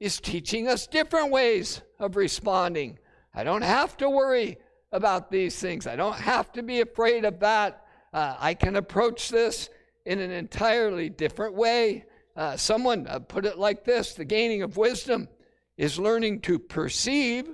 is 0.00 0.20
teaching 0.20 0.68
us 0.68 0.86
different 0.86 1.30
ways 1.30 1.82
of 1.98 2.16
responding. 2.16 2.98
I 3.34 3.44
don't 3.44 3.62
have 3.62 3.96
to 3.98 4.10
worry 4.10 4.58
about 4.90 5.30
these 5.30 5.58
things, 5.58 5.86
I 5.86 5.96
don't 5.96 6.16
have 6.16 6.52
to 6.52 6.62
be 6.62 6.80
afraid 6.80 7.24
of 7.24 7.40
that. 7.40 7.86
Uh, 8.12 8.36
I 8.38 8.52
can 8.52 8.76
approach 8.76 9.30
this 9.30 9.70
in 10.04 10.18
an 10.18 10.30
entirely 10.30 11.08
different 11.08 11.54
way. 11.54 12.04
Uh, 12.36 12.56
someone 12.56 13.06
uh, 13.06 13.18
put 13.18 13.46
it 13.46 13.58
like 13.58 13.84
this 13.84 14.14
the 14.14 14.24
gaining 14.24 14.62
of 14.62 14.76
wisdom 14.76 15.28
is 15.76 15.98
learning 15.98 16.40
to 16.40 16.58
perceive 16.58 17.48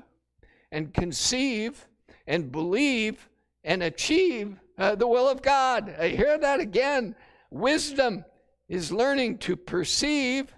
and 0.72 0.92
conceive 0.92 1.86
and 2.26 2.50
believe 2.50 3.28
and 3.64 3.82
achieve 3.82 4.58
uh, 4.78 4.94
the 4.94 5.06
will 5.06 5.28
of 5.28 5.42
God. 5.42 5.94
I 5.98 6.08
hear 6.08 6.38
that 6.38 6.60
again. 6.60 7.14
Wisdom 7.50 8.24
is 8.68 8.92
learning 8.92 9.38
to 9.38 9.56
perceive 9.56 10.54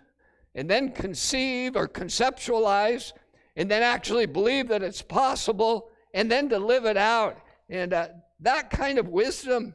and 0.55 0.69
then 0.69 0.91
conceive 0.91 1.77
or 1.77 1.87
conceptualize 1.87 3.13
and 3.57 3.71
then 3.71 3.83
actually 3.83 4.27
believe 4.27 4.69
that 4.69 4.83
it's 4.83 5.03
possible 5.03 5.91
and 6.15 6.31
then 6.31 6.49
to 6.49 6.59
live 6.59 6.85
it 6.85 6.97
out. 6.97 7.39
And 7.69 7.93
uh, 7.93 8.09
that 8.41 8.71
kind 8.71 8.99
of 8.99 9.09
wisdom, 9.09 9.75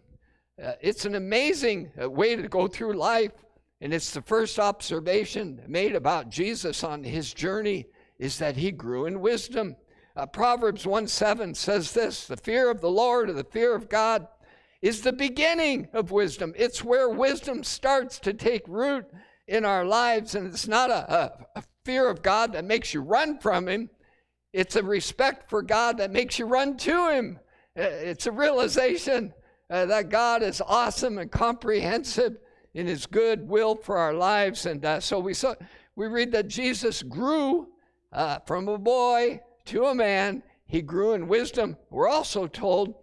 uh, 0.62 0.74
it's 0.82 1.06
an 1.06 1.16
amazing 1.16 1.92
uh, 2.02 2.10
way 2.10 2.36
to 2.36 2.48
go 2.48 2.68
through 2.68 2.94
life. 2.94 3.32
And 3.82 3.94
it's 3.94 4.12
the 4.12 4.22
first 4.22 4.58
observation 4.60 5.62
made 5.68 5.96
about 5.96 6.30
Jesus 6.30 6.84
on 6.84 7.04
his 7.04 7.34
journey 7.34 7.86
is 8.20 8.38
that 8.40 8.56
he 8.56 8.72
grew 8.72 9.06
in 9.06 9.20
wisdom. 9.20 9.76
Uh, 10.16 10.26
Proverbs 10.26 10.88
1 10.88 11.08
7 11.08 11.54
says 11.54 11.92
this 11.92 12.26
The 12.26 12.38
fear 12.38 12.72
of 12.72 12.82
the 12.82 12.90
Lord 12.90 13.30
or 13.30 13.34
the 13.34 13.44
fear 13.44 13.76
of 13.76 13.90
God 13.90 14.28
is 14.82 15.02
the 15.02 15.14
beginning 15.14 15.88
of 15.94 16.12
wisdom. 16.12 16.54
It's 16.56 16.84
where 16.84 17.10
wisdom 17.10 17.64
starts 17.64 18.20
to 18.20 18.34
take 18.34 18.68
root 18.68 19.06
in 19.48 19.66
our 19.66 19.86
lives. 19.86 20.36
And 20.36 20.48
it's 20.48 20.68
not 20.68 20.90
a, 20.90 21.14
a, 21.14 21.46
a, 21.58 21.64
fear 21.84 22.10
of 22.10 22.24
God 22.24 22.54
that 22.54 22.66
makes 22.66 22.96
you 22.96 23.02
run 23.02 23.38
from 23.38 23.68
Him, 23.68 23.92
it's 24.54 24.76
a 24.76 24.82
respect 24.82 25.50
for 25.50 25.62
God 25.62 26.00
that 26.00 26.10
makes 26.10 26.40
you 26.40 26.48
run 26.48 26.78
to 26.78 27.12
Him. 27.12 27.40
Uh, 27.78 27.84
it's 27.84 28.26
a 28.26 28.32
realization 28.32 29.32
uh, 29.70 29.86
that 29.86 30.10
God 30.10 30.42
is 30.42 30.62
awesome 30.66 31.20
and 31.20 31.32
comprehensive 31.32 32.38
in 32.74 32.88
His 32.88 33.06
good 33.06 33.48
will 33.48 33.76
for 33.76 33.98
our 33.98 34.14
lives. 34.14 34.66
And 34.66 34.84
uh, 34.84 35.00
so 35.00 35.20
we, 35.20 35.36
saw, 35.36 35.54
we 35.96 36.08
read 36.08 36.32
that 36.32 36.48
Jesus 36.48 37.04
grew 37.04 37.68
uh, 38.12 38.40
from 38.48 38.68
a 38.68 38.80
boy 38.80 39.42
to 39.66 39.86
a 39.86 39.94
man, 39.94 40.42
He 40.66 40.82
grew 40.82 41.14
in 41.14 41.28
wisdom. 41.28 41.78
We're 41.92 42.10
also 42.10 42.48
told 42.48 42.96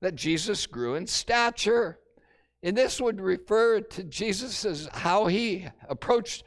that 0.00 0.14
Jesus 0.14 0.66
grew 0.66 0.94
in 0.94 1.06
stature. 1.06 1.98
And 2.62 2.76
this 2.76 3.00
would 3.00 3.20
refer 3.20 3.80
to 3.80 4.04
Jesus 4.04 4.64
as 4.64 4.88
how 4.92 5.26
he 5.26 5.68
approached 5.88 6.44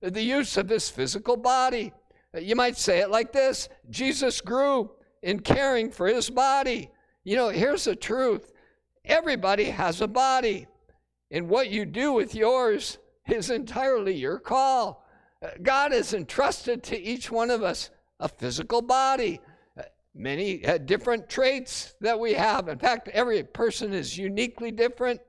the 0.00 0.22
use 0.22 0.56
of 0.56 0.68
his 0.68 0.88
physical 0.88 1.36
body. 1.36 1.92
You 2.38 2.56
might 2.56 2.76
say 2.76 3.00
it 3.00 3.10
like 3.10 3.32
this 3.32 3.68
Jesus 3.90 4.40
grew 4.40 4.90
in 5.22 5.40
caring 5.40 5.90
for 5.90 6.06
his 6.06 6.30
body. 6.30 6.90
You 7.24 7.36
know, 7.36 7.48
here's 7.48 7.84
the 7.84 7.96
truth 7.96 8.52
everybody 9.04 9.64
has 9.64 10.00
a 10.00 10.08
body, 10.08 10.66
and 11.30 11.48
what 11.48 11.70
you 11.70 11.84
do 11.84 12.12
with 12.12 12.34
yours 12.34 12.98
is 13.28 13.50
entirely 13.50 14.14
your 14.14 14.38
call. 14.38 15.04
God 15.62 15.92
has 15.92 16.14
entrusted 16.14 16.82
to 16.84 17.00
each 17.00 17.30
one 17.30 17.50
of 17.50 17.62
us 17.62 17.90
a 18.18 18.28
physical 18.28 18.82
body 18.82 19.40
many 20.14 20.64
uh, 20.64 20.78
different 20.78 21.28
traits 21.28 21.94
that 22.00 22.18
we 22.18 22.34
have. 22.34 22.68
In 22.68 22.78
fact, 22.78 23.08
every 23.08 23.42
person 23.42 23.92
is 23.92 24.18
uniquely 24.18 24.70
different. 24.70 25.20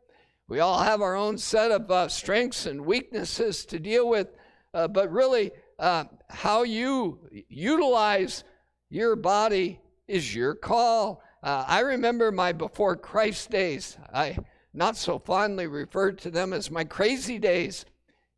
We 0.47 0.59
all 0.59 0.79
have 0.79 1.01
our 1.01 1.15
own 1.15 1.37
set 1.37 1.71
of 1.71 1.89
uh, 1.89 2.07
strengths 2.09 2.65
and 2.65 2.85
weaknesses 2.85 3.65
to 3.65 3.79
deal 3.79 4.09
with, 4.09 4.27
uh, 4.73 4.87
but 4.87 5.11
really, 5.11 5.51
uh, 5.79 6.05
how 6.29 6.63
you 6.63 7.19
utilize 7.49 8.43
your 8.89 9.15
body 9.15 9.79
is 10.07 10.35
your 10.35 10.53
call. 10.53 11.23
Uh, 11.41 11.65
I 11.67 11.79
remember 11.79 12.31
my 12.31 12.51
before 12.51 12.95
Christ 12.95 13.49
days. 13.49 13.97
I 14.13 14.37
not 14.73 14.95
so 14.97 15.19
fondly 15.19 15.67
referred 15.67 16.19
to 16.19 16.31
them 16.31 16.53
as 16.53 16.71
my 16.71 16.83
crazy 16.83 17.39
days. 17.39 17.85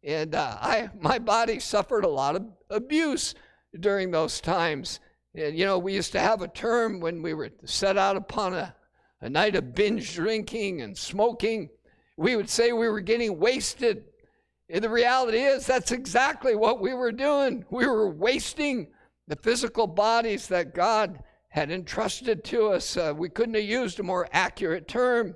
And 0.04 0.36
uh, 0.36 0.58
I, 0.60 0.90
my 1.00 1.20
body 1.20 1.60
suffered 1.60 2.06
a 2.06 2.10
lot 2.10 2.36
of 2.36 2.46
abuse 2.70 3.36
during 3.80 4.12
those 4.12 4.42
times. 4.42 5.00
You 5.34 5.66
know, 5.66 5.80
we 5.80 5.94
used 5.94 6.12
to 6.12 6.20
have 6.20 6.44
a 6.44 6.48
term 6.48 7.00
when 7.00 7.24
we 7.24 7.34
were 7.34 7.50
set 7.66 7.98
out 7.98 8.16
upon 8.16 8.54
a, 8.54 8.76
a 9.22 9.30
night 9.30 9.56
of 9.56 9.74
binge 9.74 10.14
drinking 10.14 10.82
and 10.82 10.96
smoking. 10.96 11.70
We 12.18 12.36
would 12.36 12.50
say 12.50 12.72
we 12.72 12.88
were 12.88 13.02
getting 13.02 13.40
wasted. 13.40 14.04
And 14.70 14.84
the 14.84 14.90
reality 14.90 15.40
is, 15.40 15.66
that's 15.66 15.92
exactly 15.92 16.56
what 16.56 16.80
we 16.80 16.94
were 16.94 17.12
doing. 17.12 17.66
We 17.72 17.88
were 17.88 18.10
wasting 18.10 18.90
the 19.28 19.36
physical 19.36 19.88
bodies 19.88 20.48
that 20.50 20.76
God 20.76 21.24
had 21.50 21.72
entrusted 21.72 22.44
to 22.44 22.68
us. 22.68 22.96
Uh, 22.96 23.14
we 23.16 23.30
couldn't 23.30 23.56
have 23.56 23.64
used 23.64 24.00
a 24.00 24.04
more 24.04 24.30
accurate 24.34 24.88
term. 24.88 25.36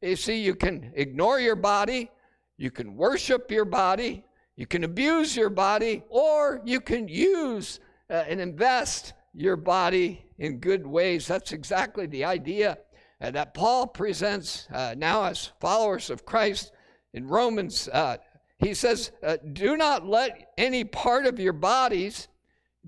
You 0.00 0.16
see, 0.16 0.42
you 0.42 0.54
can 0.54 0.90
ignore 0.94 1.38
your 1.38 1.56
body, 1.56 2.10
you 2.56 2.70
can 2.70 2.96
worship 2.96 3.50
your 3.50 3.64
body, 3.64 4.24
you 4.56 4.66
can 4.66 4.84
abuse 4.84 5.36
your 5.36 5.50
body, 5.50 6.02
or 6.08 6.60
you 6.64 6.80
can 6.80 7.08
use 7.08 7.80
uh, 8.08 8.24
and 8.28 8.40
invest 8.40 9.12
your 9.34 9.56
body 9.56 10.24
in 10.38 10.58
good 10.58 10.86
ways. 10.86 11.26
That's 11.26 11.52
exactly 11.52 12.06
the 12.06 12.24
idea 12.24 12.78
uh, 13.20 13.30
that 13.32 13.54
Paul 13.54 13.86
presents 13.86 14.68
uh, 14.72 14.94
now 14.96 15.24
as 15.24 15.52
followers 15.60 16.10
of 16.10 16.24
Christ 16.24 16.72
in 17.12 17.26
Romans. 17.26 17.88
Uh, 17.88 18.18
he 18.58 18.74
says, 18.74 19.10
uh, 19.22 19.36
Do 19.52 19.76
not 19.76 20.06
let 20.06 20.52
any 20.56 20.84
part 20.84 21.26
of 21.26 21.38
your 21.38 21.52
bodies 21.52 22.28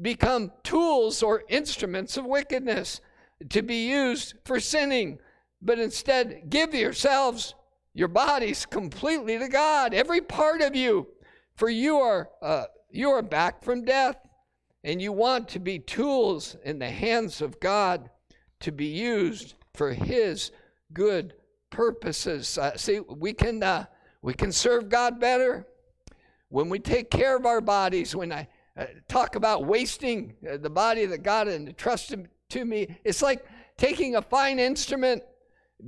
become 0.01 0.53
tools 0.63 1.23
or 1.23 1.45
instruments 1.49 2.17
of 2.17 2.25
wickedness 2.25 3.01
to 3.51 3.63
be 3.63 3.89
used 3.89 4.35
for 4.45 4.61
sinning, 4.61 5.19
but 5.61 5.79
instead 5.79 6.49
give 6.49 6.75
yourselves, 6.75 7.55
your 7.95 8.09
bodies, 8.09 8.67
completely 8.67 9.39
to 9.39 9.49
God, 9.49 9.95
every 9.95 10.21
part 10.21 10.61
of 10.61 10.77
you, 10.77 11.09
for 11.55 11.71
you 11.71 11.97
are, 11.97 12.29
uh, 12.43 12.65
you 12.91 13.09
are 13.11 13.23
back 13.23 13.65
from 13.65 13.85
death 13.85 14.26
and 14.87 15.03
you 15.03 15.11
want 15.11 15.49
to 15.49 15.59
be 15.59 15.81
tools 15.81 16.57
in 16.65 16.79
the 16.79 16.89
hands 16.89 17.43
of 17.43 17.59
God 17.59 18.09
to 18.61 18.71
be 18.71 18.87
used 18.87 19.55
for 19.75 19.93
His 19.93 20.53
good 20.93 21.35
purposes. 21.71 22.57
Uh, 22.57 22.77
see, 22.77 23.01
we 23.01 23.33
can 23.33 23.63
uh, 23.63 23.87
we 24.23 24.33
can 24.33 24.53
serve 24.53 24.89
God 24.89 25.19
better 25.19 25.67
when 26.51 26.69
we 26.69 26.79
take 26.79 27.11
care 27.11 27.37
of 27.37 27.45
our 27.45 27.61
bodies. 27.61 28.15
When 28.15 28.33
I 28.33 28.47
uh, 28.77 28.85
talk 29.09 29.35
about 29.35 29.67
wasting 29.67 30.35
uh, 30.49 30.57
the 30.59 30.71
body 30.71 31.05
that 31.07 31.25
God 31.25 31.49
entrusted 31.49 32.29
to 32.51 32.65
me, 32.65 32.97
it's 33.05 33.23
like 33.23 33.45
taking 33.77 34.15
a 34.15 34.23
fine 34.23 34.61
instrument, 34.61 35.25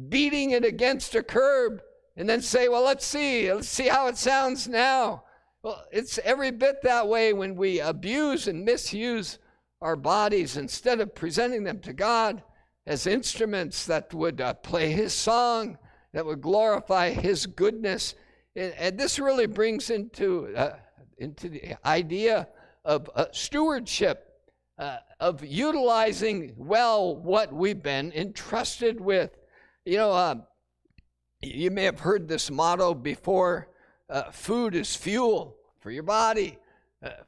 beating 0.08 0.50
it 0.50 0.64
against 0.64 1.14
a 1.14 1.22
curb, 1.22 1.82
and 2.16 2.28
then 2.28 2.42
say, 2.42 2.68
"Well, 2.68 2.82
let's 2.82 3.06
see, 3.06 3.52
let's 3.52 3.68
see 3.68 3.86
how 3.86 4.08
it 4.08 4.18
sounds 4.18 4.66
now." 4.66 5.22
Well, 5.62 5.84
it's 5.90 6.18
every 6.18 6.52
bit 6.52 6.82
that 6.82 7.08
way 7.08 7.32
when 7.32 7.56
we 7.56 7.80
abuse 7.80 8.46
and 8.46 8.64
misuse 8.64 9.38
our 9.80 9.96
bodies 9.96 10.56
instead 10.56 11.00
of 11.00 11.14
presenting 11.16 11.64
them 11.64 11.80
to 11.80 11.92
God 11.92 12.42
as 12.86 13.06
instruments 13.06 13.84
that 13.86 14.14
would 14.14 14.40
uh, 14.40 14.54
play 14.54 14.92
his 14.92 15.12
song, 15.12 15.76
that 16.12 16.24
would 16.24 16.40
glorify 16.40 17.10
his 17.10 17.46
goodness. 17.46 18.14
And, 18.54 18.72
and 18.74 18.98
this 18.98 19.18
really 19.18 19.46
brings 19.46 19.90
into, 19.90 20.54
uh, 20.56 20.76
into 21.18 21.48
the 21.48 21.74
idea 21.86 22.48
of 22.84 23.10
uh, 23.16 23.26
stewardship, 23.32 24.26
uh, 24.78 24.98
of 25.18 25.44
utilizing 25.44 26.54
well 26.56 27.16
what 27.16 27.52
we've 27.52 27.82
been 27.82 28.12
entrusted 28.12 29.00
with. 29.00 29.36
You 29.84 29.96
know, 29.96 30.12
uh, 30.12 30.36
you 31.42 31.72
may 31.72 31.82
have 31.82 32.00
heard 32.00 32.28
this 32.28 32.48
motto 32.48 32.94
before 32.94 33.68
uh, 34.08 34.30
food 34.30 34.74
is 34.74 34.94
fuel 34.94 35.56
for 35.80 35.90
your 35.90 36.02
body, 36.02 36.58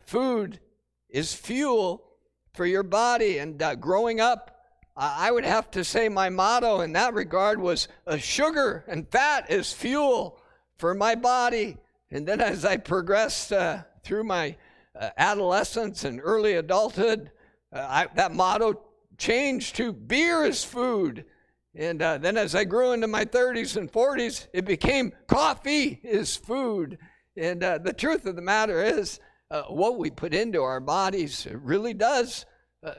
food 0.00 0.60
is 1.08 1.32
fuel 1.34 2.04
for 2.52 2.66
your 2.66 2.82
body. 2.82 3.38
And 3.38 3.62
growing 3.80 4.20
up, 4.20 4.60
I 4.96 5.30
would 5.30 5.44
have 5.44 5.70
to 5.72 5.84
say 5.84 6.08
my 6.08 6.28
motto 6.28 6.80
in 6.80 6.92
that 6.92 7.14
regard 7.14 7.58
was 7.58 7.88
uh, 8.06 8.18
sugar 8.18 8.84
and 8.86 9.08
fat 9.08 9.50
is 9.50 9.72
fuel 9.72 10.38
for 10.76 10.94
my 10.94 11.14
body. 11.14 11.78
And 12.10 12.26
then 12.26 12.40
as 12.40 12.64
I 12.64 12.76
progressed 12.76 13.52
uh, 13.52 13.84
through 14.02 14.24
my 14.24 14.56
uh, 14.98 15.10
adolescence 15.16 16.04
and 16.04 16.20
early 16.22 16.54
adulthood, 16.54 17.30
uh, 17.72 17.86
I, 17.88 18.08
that 18.14 18.34
motto 18.34 18.82
changed 19.16 19.76
to 19.76 19.92
beer 19.92 20.44
is 20.44 20.64
food. 20.64 21.24
And 21.74 22.02
uh, 22.02 22.18
then 22.18 22.36
as 22.36 22.54
I 22.54 22.64
grew 22.64 22.92
into 22.92 23.06
my 23.06 23.24
30s 23.24 23.76
and 23.76 23.90
40s, 23.90 24.48
it 24.52 24.64
became 24.64 25.12
coffee 25.26 26.00
is 26.02 26.36
food. 26.36 26.98
And 27.36 27.62
uh, 27.62 27.78
the 27.78 27.92
truth 27.92 28.26
of 28.26 28.36
the 28.36 28.42
matter 28.42 28.82
is, 28.82 29.20
what 29.68 29.98
we 29.98 30.10
put 30.10 30.32
into 30.32 30.62
our 30.62 30.78
bodies 30.78 31.48
really 31.50 31.92
does 31.92 32.46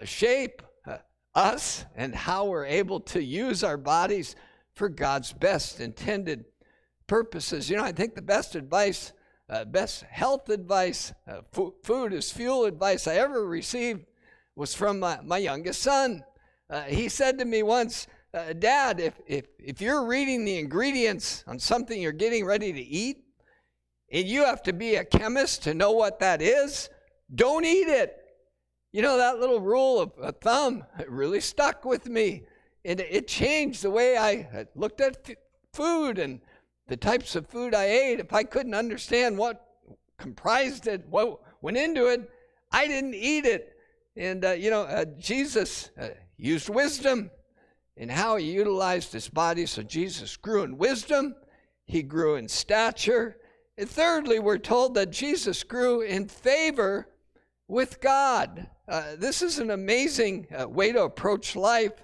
shape 0.03 0.61
us 1.35 1.85
and 1.95 2.13
how 2.13 2.45
we're 2.45 2.65
able 2.65 2.99
to 2.99 3.23
use 3.23 3.63
our 3.63 3.77
bodies 3.77 4.35
for 4.73 4.89
God's 4.89 5.33
best 5.33 5.79
intended 5.79 6.45
purposes. 7.07 7.69
You 7.69 7.77
know, 7.77 7.83
I 7.83 7.91
think 7.91 8.15
the 8.15 8.21
best 8.21 8.55
advice, 8.55 9.13
uh, 9.49 9.65
best 9.65 10.03
health 10.03 10.49
advice, 10.49 11.13
uh, 11.27 11.41
f- 11.57 11.73
food 11.83 12.13
is 12.13 12.31
fuel 12.31 12.65
advice 12.65 13.07
I 13.07 13.15
ever 13.15 13.45
received 13.45 14.05
was 14.55 14.75
from 14.75 14.99
my, 14.99 15.19
my 15.23 15.37
youngest 15.37 15.81
son. 15.81 16.23
Uh, 16.69 16.83
he 16.83 17.09
said 17.09 17.37
to 17.39 17.45
me 17.45 17.63
once, 17.63 18.07
uh, 18.33 18.53
Dad, 18.53 18.99
if, 18.99 19.13
if, 19.27 19.45
if 19.59 19.81
you're 19.81 20.05
reading 20.05 20.45
the 20.45 20.57
ingredients 20.57 21.43
on 21.47 21.59
something 21.59 22.01
you're 22.01 22.11
getting 22.11 22.45
ready 22.45 22.71
to 22.71 22.81
eat, 22.81 23.25
and 24.11 24.27
you 24.27 24.45
have 24.45 24.61
to 24.63 24.73
be 24.73 24.95
a 24.95 25.05
chemist 25.05 25.63
to 25.63 25.73
know 25.73 25.91
what 25.91 26.19
that 26.19 26.41
is, 26.41 26.89
don't 27.33 27.65
eat 27.65 27.87
it. 27.87 28.17
You 28.91 29.01
know, 29.01 29.17
that 29.17 29.39
little 29.39 29.61
rule 29.61 30.01
of 30.01 30.11
a 30.21 30.33
thumb 30.33 30.83
really 31.07 31.39
stuck 31.39 31.85
with 31.85 32.07
me. 32.07 32.43
And 32.83 32.99
it 32.99 33.27
changed 33.27 33.83
the 33.83 33.91
way 33.91 34.17
I 34.17 34.67
looked 34.75 34.99
at 34.99 35.29
f- 35.29 35.37
food 35.71 36.19
and 36.19 36.41
the 36.87 36.97
types 36.97 37.35
of 37.37 37.47
food 37.47 37.73
I 37.73 37.85
ate. 37.85 38.19
If 38.19 38.33
I 38.33 38.43
couldn't 38.43 38.73
understand 38.73 39.37
what 39.37 39.65
comprised 40.17 40.87
it, 40.87 41.05
what 41.09 41.39
went 41.61 41.77
into 41.77 42.07
it, 42.07 42.29
I 42.71 42.87
didn't 42.87 43.13
eat 43.13 43.45
it. 43.45 43.73
And, 44.17 44.43
uh, 44.43 44.51
you 44.51 44.71
know, 44.71 44.81
uh, 44.81 45.05
Jesus 45.17 45.91
uh, 45.99 46.09
used 46.37 46.67
wisdom 46.67 47.31
in 47.97 48.09
how 48.09 48.37
he 48.37 48.51
utilized 48.51 49.13
his 49.13 49.29
body. 49.29 49.65
So 49.65 49.83
Jesus 49.83 50.37
grew 50.37 50.63
in 50.63 50.77
wisdom, 50.77 51.35
he 51.85 52.01
grew 52.03 52.35
in 52.35 52.47
stature. 52.47 53.37
And 53.77 53.89
thirdly, 53.89 54.39
we're 54.39 54.57
told 54.57 54.95
that 54.95 55.11
Jesus 55.11 55.63
grew 55.63 56.01
in 56.01 56.27
favor 56.27 57.07
with 57.67 58.01
God. 58.01 58.67
Uh, 58.87 59.15
this 59.17 59.41
is 59.41 59.59
an 59.59 59.71
amazing 59.71 60.47
uh, 60.55 60.67
way 60.67 60.91
to 60.91 61.03
approach 61.03 61.55
life. 61.55 62.03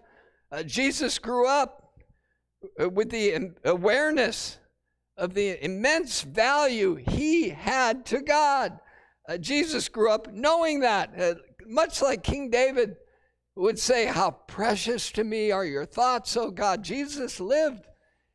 Uh, 0.51 0.63
Jesus 0.63 1.19
grew 1.19 1.47
up 1.47 1.91
uh, 2.81 2.89
with 2.89 3.09
the 3.09 3.51
awareness 3.65 4.59
of 5.17 5.33
the 5.33 5.63
immense 5.63 6.21
value 6.21 6.95
he 6.95 7.49
had 7.49 8.05
to 8.05 8.21
God. 8.21 8.79
Uh, 9.27 9.37
Jesus 9.37 9.89
grew 9.89 10.09
up 10.09 10.31
knowing 10.31 10.79
that, 10.81 11.19
uh, 11.19 11.35
much 11.65 12.01
like 12.01 12.23
King 12.23 12.49
David 12.49 12.95
would 13.57 13.79
say, 13.79 14.05
How 14.05 14.31
precious 14.31 15.11
to 15.11 15.23
me 15.23 15.51
are 15.51 15.65
your 15.65 15.85
thoughts, 15.85 16.37
O 16.37 16.51
God. 16.51 16.83
Jesus 16.83 17.39
lived 17.39 17.85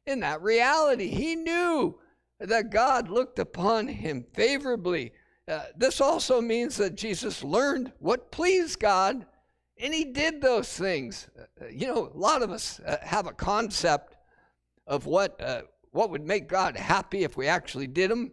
in 0.07 0.21
that 0.21 0.43
reality. 0.43 1.09
He 1.09 1.37
knew 1.37 1.99
that 2.41 2.71
God 2.71 3.09
looked 3.09 3.39
upon 3.39 3.89
him 3.89 4.25
favorably 4.35 5.13
uh, 5.49 5.63
this 5.77 6.01
also 6.01 6.41
means 6.41 6.77
that 6.77 6.95
Jesus 6.95 7.43
learned 7.43 7.93
what 7.99 8.31
pleased 8.31 8.79
God, 8.79 9.27
and 9.79 9.93
he 9.93 10.05
did 10.05 10.41
those 10.41 10.73
things. 10.73 11.29
Uh, 11.39 11.67
you 11.67 11.89
know, 11.89 12.13
a 12.15 12.17
lot 12.17 12.43
of 12.43 12.51
us 12.51 12.81
uh, 12.81 12.99
have 13.03 13.27
a 13.27 13.33
concept 13.33 14.17
of 14.87 15.07
what 15.07 15.41
uh, 15.43 15.63
what 15.91 16.11
would 16.11 16.25
make 16.25 16.49
God 16.49 16.77
happy 16.77 17.25
if 17.25 17.37
we 17.37 17.49
actually 17.49 17.87
did 17.87 18.11
them. 18.11 18.33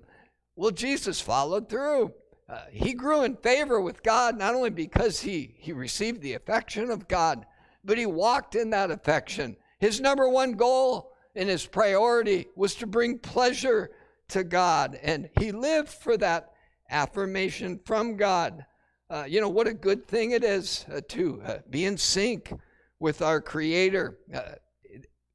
Well, 0.56 0.72
Jesus 0.72 1.20
followed 1.20 1.68
through. 1.68 2.14
Uh, 2.50 2.62
he 2.72 2.94
grew 2.94 3.24
in 3.24 3.36
favor 3.36 3.80
with 3.80 4.02
God 4.02 4.38
not 4.38 4.56
only 4.56 4.72
because 4.72 5.20
he 5.20 5.56
he 5.60 5.72
received 5.72 6.22
the 6.22 6.34
affection 6.34 6.90
of 6.90 7.08
God, 7.08 7.46
but 7.84 7.98
he 7.98 8.06
walked 8.06 8.56
in 8.56 8.72
that 8.72 8.92
affection. 8.92 9.56
His 9.80 10.02
number 10.02 10.28
one 10.28 10.54
goal 10.54 11.14
and 11.36 11.48
his 11.48 11.66
priority 11.66 12.48
was 12.56 12.76
to 12.76 12.88
bring 12.88 13.20
pleasure 13.20 13.92
to 14.30 14.44
God, 14.44 15.00
and 15.04 15.30
he 15.40 15.52
lived 15.52 15.90
for 15.90 16.18
that 16.18 16.52
affirmation 16.90 17.80
from 17.86 18.18
God. 18.18 18.66
Uh, 19.10 19.26
you 19.28 19.42
know, 19.42 19.50
what 19.50 19.68
a 19.68 19.74
good 19.74 20.08
thing 20.08 20.32
it 20.32 20.44
is 20.44 20.86
uh, 20.92 21.02
to 21.10 21.42
uh, 21.44 21.58
be 21.70 21.86
in 21.86 21.98
sync 21.98 22.52
with 23.00 23.22
our 23.22 23.42
Creator. 23.42 24.20
Uh, 24.34 24.42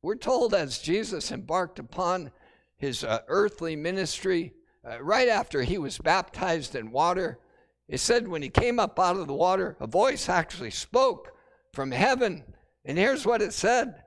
we're 0.02 0.16
told 0.16 0.54
as 0.54 0.78
Jesus 0.78 1.32
embarked 1.32 1.78
upon 1.78 2.30
his 2.76 3.02
uh, 3.02 3.20
earthly 3.26 3.74
ministry, 3.74 4.52
uh, 4.86 5.02
right 5.02 5.28
after 5.28 5.62
he 5.62 5.78
was 5.78 5.98
baptized 5.98 6.74
in 6.74 6.90
water, 6.90 7.38
it 7.88 7.98
said 7.98 8.28
when 8.28 8.42
he 8.42 8.48
came 8.48 8.78
up 8.78 8.98
out 8.98 9.16
of 9.16 9.26
the 9.26 9.34
water, 9.34 9.76
a 9.80 9.86
voice 9.86 10.28
actually 10.28 10.70
spoke 10.70 11.32
from 11.72 11.90
heaven. 11.90 12.44
And 12.84 12.98
here's 12.98 13.26
what 13.26 13.42
it 13.42 13.52
said. 13.52 14.02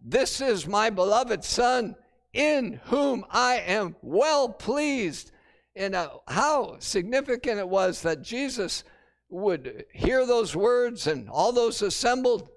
This 0.00 0.40
is 0.40 0.66
my 0.66 0.90
beloved 0.90 1.42
Son, 1.44 1.96
in 2.32 2.80
whom 2.84 3.24
I 3.30 3.56
am 3.66 3.96
well 4.02 4.48
pleased. 4.48 5.32
And 5.74 5.94
uh, 5.94 6.10
how 6.28 6.76
significant 6.78 7.58
it 7.58 7.68
was 7.68 8.02
that 8.02 8.22
Jesus 8.22 8.84
would 9.28 9.84
hear 9.92 10.24
those 10.26 10.54
words 10.54 11.06
and 11.06 11.28
all 11.28 11.52
those 11.52 11.82
assembled 11.82 12.48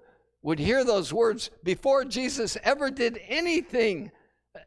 would 0.42 0.58
hear 0.58 0.84
those 0.84 1.12
words 1.12 1.50
before 1.64 2.04
Jesus 2.04 2.56
ever 2.62 2.90
did 2.90 3.20
anything 3.26 4.12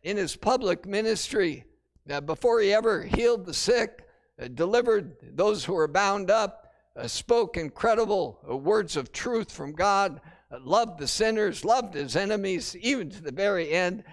in 0.04 0.18
his 0.18 0.36
public 0.36 0.86
ministry, 0.86 1.64
uh, 2.10 2.22
before 2.22 2.60
he 2.60 2.74
ever 2.74 3.04
healed 3.04 3.46
the 3.46 3.54
sick, 3.54 4.08
uh, 4.42 4.48
delivered 4.48 5.16
those 5.36 5.66
who 5.66 5.74
were 5.74 5.88
bound 5.88 6.32
up, 6.32 6.72
uh, 6.96 7.08
spoke 7.08 7.58
incredible 7.58 8.40
uh, 8.50 8.56
words 8.56 8.96
of 8.96 9.12
truth 9.12 9.52
from 9.52 9.74
God, 9.74 10.20
uh, 10.52 10.58
loved 10.64 11.00
the 11.00 11.08
sinners, 11.08 11.64
loved 11.64 11.94
his 11.94 12.16
enemies, 12.16 12.76
even 12.78 13.10
to 13.10 13.22
the 13.22 13.32
very 13.32 13.72
end. 13.72 14.04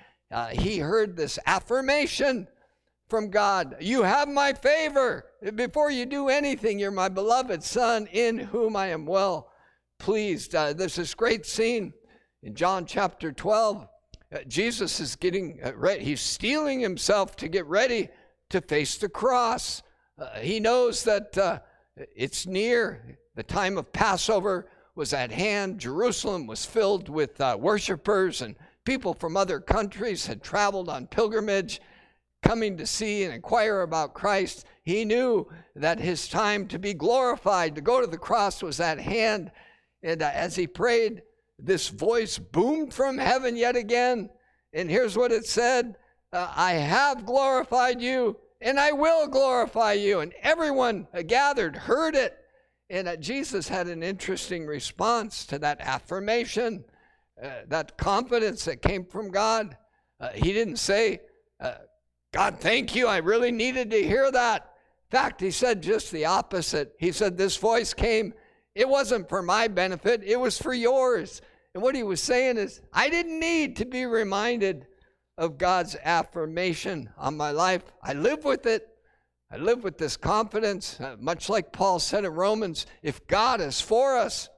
he 0.53 0.79
heard 0.79 1.17
this 1.17 1.39
affirmation 1.47 2.47
from 3.09 3.31
God. 3.31 3.77
You 3.81 4.03
have 4.03 4.29
my 4.29 4.53
favor. 4.53 5.25
Before 5.55 5.91
you 5.91 6.05
do 6.07 6.29
anything, 6.29 6.79
you're 6.79 6.91
my 6.91 7.09
beloved 7.09 7.63
Son 7.63 8.07
in 8.13 8.39
whom 8.39 8.77
I 8.77 8.89
am 8.89 9.07
well 9.07 9.51
pleased. 9.99 10.55
Uh, 10.55 10.73
there's 10.73 10.97
this 10.97 11.15
great 11.15 11.47
scene 11.47 11.93
in 12.43 12.55
John 12.55 12.87
chapter 12.87 13.33
12. 13.33 13.89
Uh, 14.33 14.39
Jesus 14.47 15.01
is 15.01 15.17
getting 15.17 15.61
uh, 15.65 15.73
ready, 15.75 16.05
he's 16.05 16.21
steeling 16.21 16.81
himself 16.81 17.37
to 17.37 17.49
get 17.49 17.67
ready 17.67 18.09
to 18.51 18.61
face 18.61 18.97
the 18.97 19.09
cross. 19.09 19.83
Uh, 20.19 20.39
he 20.41 20.61
knows 20.61 21.05
that 21.05 21.37
uh, 21.39 21.61
it's 21.97 22.47
near. 22.47 23.19
The 23.37 23.43
time 23.43 23.79
of 23.79 23.93
Passover 23.93 24.69
was 24.95 25.13
at 25.13 25.31
hand. 25.31 25.79
Jerusalem 25.79 26.47
was 26.47 26.65
filled 26.65 27.09
with 27.09 27.41
uh, 27.41 27.57
worshipers, 27.59 28.43
and 28.43 28.57
people 28.85 29.15
from 29.15 29.37
other 29.37 29.61
countries 29.61 30.27
had 30.27 30.43
traveled 30.43 30.89
on 30.89 31.07
pilgrimage 31.07 31.81
coming 32.43 32.77
to 32.77 32.87
see 32.87 33.25
and 33.25 33.35
inquire 33.35 33.83
about 33.83 34.15
Christ, 34.15 34.65
he 34.83 35.05
knew 35.05 35.47
that 35.75 35.99
his 35.99 36.29
time 36.29 36.67
to 36.69 36.79
be 36.79 36.95
glorified, 36.95 37.75
to 37.75 37.81
go 37.81 38.01
to 38.01 38.07
the 38.07 38.19
cross, 38.19 38.63
was 38.63 38.81
at 38.81 38.99
hand. 38.99 39.51
And 40.03 40.23
uh, 40.23 40.31
as 40.33 40.57
he 40.57 40.67
prayed, 40.67 41.23
this 41.59 41.89
voice 41.89 42.39
boomed 42.39 42.95
from 42.95 43.19
heaven 43.19 43.57
yet 43.57 43.77
again. 43.77 44.31
And 44.73 44.91
here's 44.91 45.17
what 45.17 45.33
it 45.33 45.47
said 45.47 45.97
uh, 46.33 46.53
I 46.55 46.73
have 46.73 47.27
glorified 47.27 48.01
you, 48.01 48.37
and 48.61 48.79
I 48.79 48.93
will 48.93 49.27
glorify 49.27 49.95
you. 49.95 50.21
And 50.21 50.33
everyone 50.43 51.09
gathered 51.27 51.77
heard 51.77 52.15
it. 52.15 52.37
And 52.91 53.09
uh, 53.09 53.17
Jesus 53.17 53.69
had 53.69 53.87
an 53.89 54.03
interesting 54.03 54.67
response 54.67 55.47
to 55.47 55.59
that 55.59 55.81
affirmation, 55.81 56.85
uh, 57.43 57.49
that 57.69 57.99
confidence 57.99 58.65
that 58.65 58.83
came 58.83 59.05
from 59.05 59.31
God. 59.31 59.77
Uh, 60.21 60.31
he 60.35 60.53
didn't 60.53 60.77
say, 60.77 61.21
God, 62.33 62.61
thank 62.61 62.95
you. 62.95 63.07
I 63.07 63.19
really 63.19 63.51
needed 63.51 63.91
to 63.91 64.03
hear 64.03 64.31
that. 64.31 64.73
In 65.11 65.19
fact, 65.19 65.41
he 65.41 65.51
said 65.51 65.83
just 65.83 66.13
the 66.13 66.27
opposite. 66.27 66.95
He 66.99 67.13
said, 67.13 67.39
This 67.39 67.57
voice 67.57 67.95
came, 67.95 68.35
it 68.75 68.89
wasn't 68.89 69.29
for 69.29 69.43
my 69.43 69.69
benefit, 69.69 70.23
it 70.23 70.39
was 70.39 70.59
for 70.59 70.75
yours. 70.75 71.41
And 71.75 71.83
what 71.83 71.95
he 71.95 72.03
was 72.03 72.23
saying 72.23 72.57
is, 72.57 72.81
I 72.93 73.09
didn't 73.09 73.39
need 73.39 73.77
to 73.77 73.85
be 73.85 74.07
reminded 74.07 74.87
of 75.37 75.59
God's 75.59 75.97
affirmation 76.03 77.11
on 77.17 77.37
my 77.37 77.53
life. 77.53 77.83
I 78.03 78.15
live 78.15 78.45
with 78.45 78.67
it. 78.67 78.89
I 79.51 79.57
live 79.57 79.83
with 79.83 79.97
this 79.97 80.17
confidence, 80.17 81.01
uh, 81.01 81.17
much 81.19 81.49
like 81.49 81.73
Paul 81.73 82.01
said 82.01 82.25
in 82.25 82.33
Romans 82.33 82.85
if 83.03 83.27
God 83.27 83.61
is 83.61 83.81
for 83.81 84.19
us, 84.19 84.49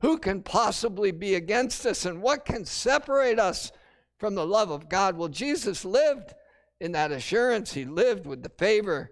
who 0.00 0.18
can 0.18 0.42
possibly 0.42 1.10
be 1.10 1.34
against 1.34 1.84
us? 1.84 2.04
And 2.04 2.22
what 2.22 2.44
can 2.44 2.64
separate 2.64 3.40
us 3.40 3.72
from 4.18 4.34
the 4.34 4.46
love 4.46 4.70
of 4.70 4.88
God? 4.88 5.16
Well, 5.16 5.28
Jesus 5.28 5.84
lived 5.84 6.34
in 6.80 6.92
that 6.92 7.10
assurance. 7.10 7.72
He 7.72 7.84
lived 7.84 8.26
with 8.26 8.42
the 8.42 8.50
favor 8.50 9.10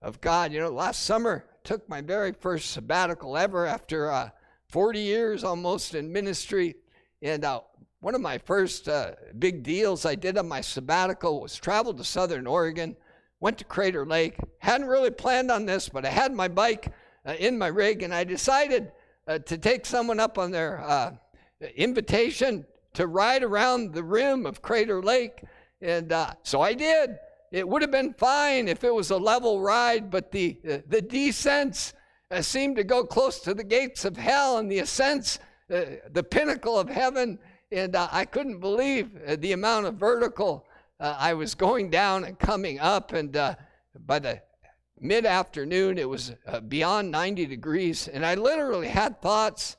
of 0.00 0.20
God. 0.20 0.52
You 0.52 0.60
know, 0.60 0.70
last 0.70 1.02
summer 1.02 1.44
took 1.64 1.88
my 1.88 2.00
very 2.00 2.32
first 2.32 2.70
sabbatical 2.70 3.36
ever 3.36 3.66
after 3.66 4.10
uh, 4.10 4.30
40 4.68 5.00
years 5.00 5.44
almost 5.44 5.94
in 5.94 6.12
ministry. 6.12 6.76
And 7.20 7.44
uh, 7.44 7.60
one 8.00 8.14
of 8.14 8.20
my 8.20 8.38
first 8.38 8.88
uh, 8.88 9.12
big 9.38 9.64
deals 9.64 10.06
I 10.06 10.14
did 10.14 10.38
on 10.38 10.46
my 10.46 10.60
sabbatical 10.60 11.40
was 11.40 11.56
travel 11.56 11.92
to 11.94 12.04
Southern 12.04 12.46
Oregon, 12.46 12.96
went 13.40 13.58
to 13.58 13.64
Crater 13.64 14.06
Lake. 14.06 14.36
Hadn't 14.58 14.86
really 14.86 15.10
planned 15.10 15.50
on 15.50 15.66
this, 15.66 15.88
but 15.88 16.04
I 16.04 16.10
had 16.10 16.32
my 16.32 16.46
bike 16.46 16.92
uh, 17.26 17.32
in 17.32 17.58
my 17.58 17.66
rig, 17.66 18.02
and 18.02 18.14
I 18.14 18.22
decided 18.22 18.92
uh, 19.26 19.40
to 19.40 19.58
take 19.58 19.84
someone 19.84 20.20
up 20.20 20.38
on 20.38 20.52
their 20.52 20.80
uh, 20.80 21.12
invitation 21.74 22.64
to 22.94 23.08
ride 23.08 23.42
around 23.42 23.92
the 23.92 24.04
rim 24.04 24.46
of 24.46 24.62
Crater 24.62 25.02
Lake. 25.02 25.42
And 25.80 26.12
uh, 26.12 26.34
so 26.44 26.60
I 26.60 26.74
did. 26.74 27.18
It 27.50 27.68
would 27.68 27.82
have 27.82 27.90
been 27.90 28.14
fine 28.14 28.68
if 28.68 28.84
it 28.84 28.94
was 28.94 29.10
a 29.10 29.16
level 29.16 29.60
ride, 29.60 30.10
but 30.10 30.30
the, 30.30 30.60
the 30.86 31.00
descents 31.00 31.94
seemed 32.42 32.76
to 32.76 32.84
go 32.84 33.04
close 33.04 33.40
to 33.40 33.54
the 33.54 33.64
gates 33.64 34.04
of 34.04 34.16
hell, 34.16 34.58
and 34.58 34.70
the 34.70 34.80
ascents, 34.80 35.38
uh, 35.72 35.82
the 36.12 36.22
pinnacle 36.22 36.78
of 36.78 36.88
heaven. 36.88 37.38
And 37.70 37.94
uh, 37.94 38.08
I 38.10 38.24
couldn't 38.24 38.60
believe 38.60 39.10
uh, 39.26 39.36
the 39.38 39.52
amount 39.52 39.86
of 39.86 39.94
vertical 39.94 40.66
I 41.00 41.34
was 41.34 41.54
going 41.54 41.90
down 41.90 42.24
and 42.24 42.36
coming 42.36 42.80
up. 42.80 43.12
And 43.12 43.30
by 44.04 44.18
the 44.18 44.42
mid 44.98 45.26
afternoon, 45.26 45.96
it 45.96 46.08
was 46.08 46.34
beyond 46.66 47.12
90 47.12 47.46
degrees. 47.46 48.08
And 48.08 48.26
I 48.26 48.34
literally 48.34 48.88
had 48.88 49.22
thoughts 49.22 49.76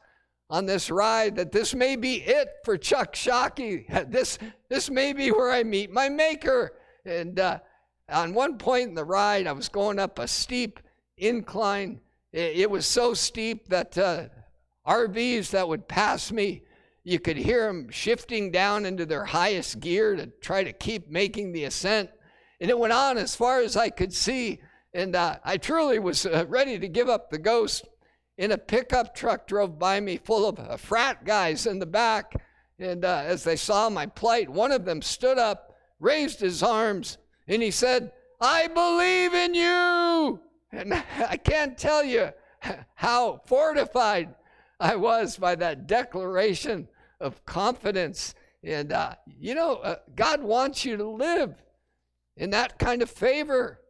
on 0.49 0.65
this 0.65 0.89
ride 0.89 1.35
that 1.35 1.51
this 1.51 1.75
may 1.75 1.95
be 1.95 2.15
it 2.15 2.49
for 2.63 2.77
Chuck 2.77 3.13
Shockey. 3.13 3.85
This, 4.09 4.39
this 4.69 4.89
may 4.89 5.13
be 5.13 5.31
where 5.31 5.51
I 5.51 5.63
meet 5.63 5.91
my 5.91 6.09
maker. 6.09 6.73
And 7.05 7.39
uh, 7.39 7.59
on 8.09 8.33
one 8.33 8.57
point 8.57 8.89
in 8.89 8.95
the 8.95 9.03
ride, 9.03 9.45
I 9.45 9.51
was 9.51 9.69
going 9.69 9.99
up 9.99 10.19
a 10.19 10.27
steep 10.27 10.79
incline. 11.17 11.99
It, 12.31 12.57
it 12.61 12.71
was 12.71 12.85
so 12.85 13.13
steep 13.13 13.67
that 13.69 13.97
uh, 13.97 14.29
RVs 14.89 15.51
that 15.51 15.67
would 15.67 15.87
pass 15.87 16.31
me, 16.31 16.63
you 17.03 17.19
could 17.19 17.37
hear 17.37 17.67
them 17.67 17.89
shifting 17.91 18.49
down 18.49 18.85
into 18.85 19.05
their 19.05 19.23
highest 19.23 19.79
gear 19.79 20.15
to 20.15 20.27
try 20.41 20.63
to 20.63 20.73
keep 20.73 21.07
making 21.07 21.51
the 21.51 21.65
ascent. 21.65 22.09
And 22.59 22.71
it 22.71 22.77
went 22.77 22.93
on 22.93 23.17
as 23.19 23.35
far 23.35 23.61
as 23.61 23.77
I 23.77 23.89
could 23.89 24.11
see. 24.11 24.59
And 24.93 25.15
uh, 25.15 25.37
I 25.43 25.57
truly 25.57 25.99
was 25.99 26.25
uh, 26.25 26.45
ready 26.47 26.79
to 26.79 26.87
give 26.87 27.07
up 27.07 27.29
the 27.29 27.37
ghost 27.37 27.87
in 28.39 28.51
a 28.51 28.57
pickup 28.57 29.13
truck 29.13 29.45
drove 29.45 29.77
by 29.77 29.99
me 29.99 30.17
full 30.17 30.49
of 30.49 30.57
uh, 30.59 30.75
frat 30.75 31.23
guys 31.23 31.67
in 31.67 31.77
the 31.77 31.85
back. 31.85 32.33
And 32.79 33.05
uh, 33.05 33.21
as 33.25 33.43
they 33.43 33.57
saw 33.57 33.89
my 33.89 34.07
plight, 34.07 34.49
one 34.49 34.71
of 34.71 34.85
them 34.85 35.03
stood 35.03 35.37
up, 35.37 35.75
raised 35.99 36.39
his 36.39 36.63
arms, 36.63 37.19
and 37.47 37.61
he 37.61 37.69
said, 37.69 38.11
I 38.41 38.67
believe 38.67 39.33
in 39.35 39.53
you. 39.53 40.39
And 40.71 40.93
I 41.27 41.37
can't 41.37 41.77
tell 41.77 42.03
you 42.03 42.29
how 42.95 43.41
fortified 43.45 44.33
I 44.79 44.95
was 44.95 45.37
by 45.37 45.55
that 45.55 45.87
declaration 45.87 46.87
of 47.19 47.45
confidence. 47.45 48.33
And, 48.63 48.91
uh, 48.91 49.15
you 49.39 49.55
know, 49.55 49.75
uh, 49.75 49.97
God 50.15 50.41
wants 50.41 50.85
you 50.85 50.97
to 50.97 51.07
live 51.07 51.55
in 52.37 52.49
that 52.51 52.79
kind 52.79 53.01
of 53.01 53.09
favor, 53.09 53.81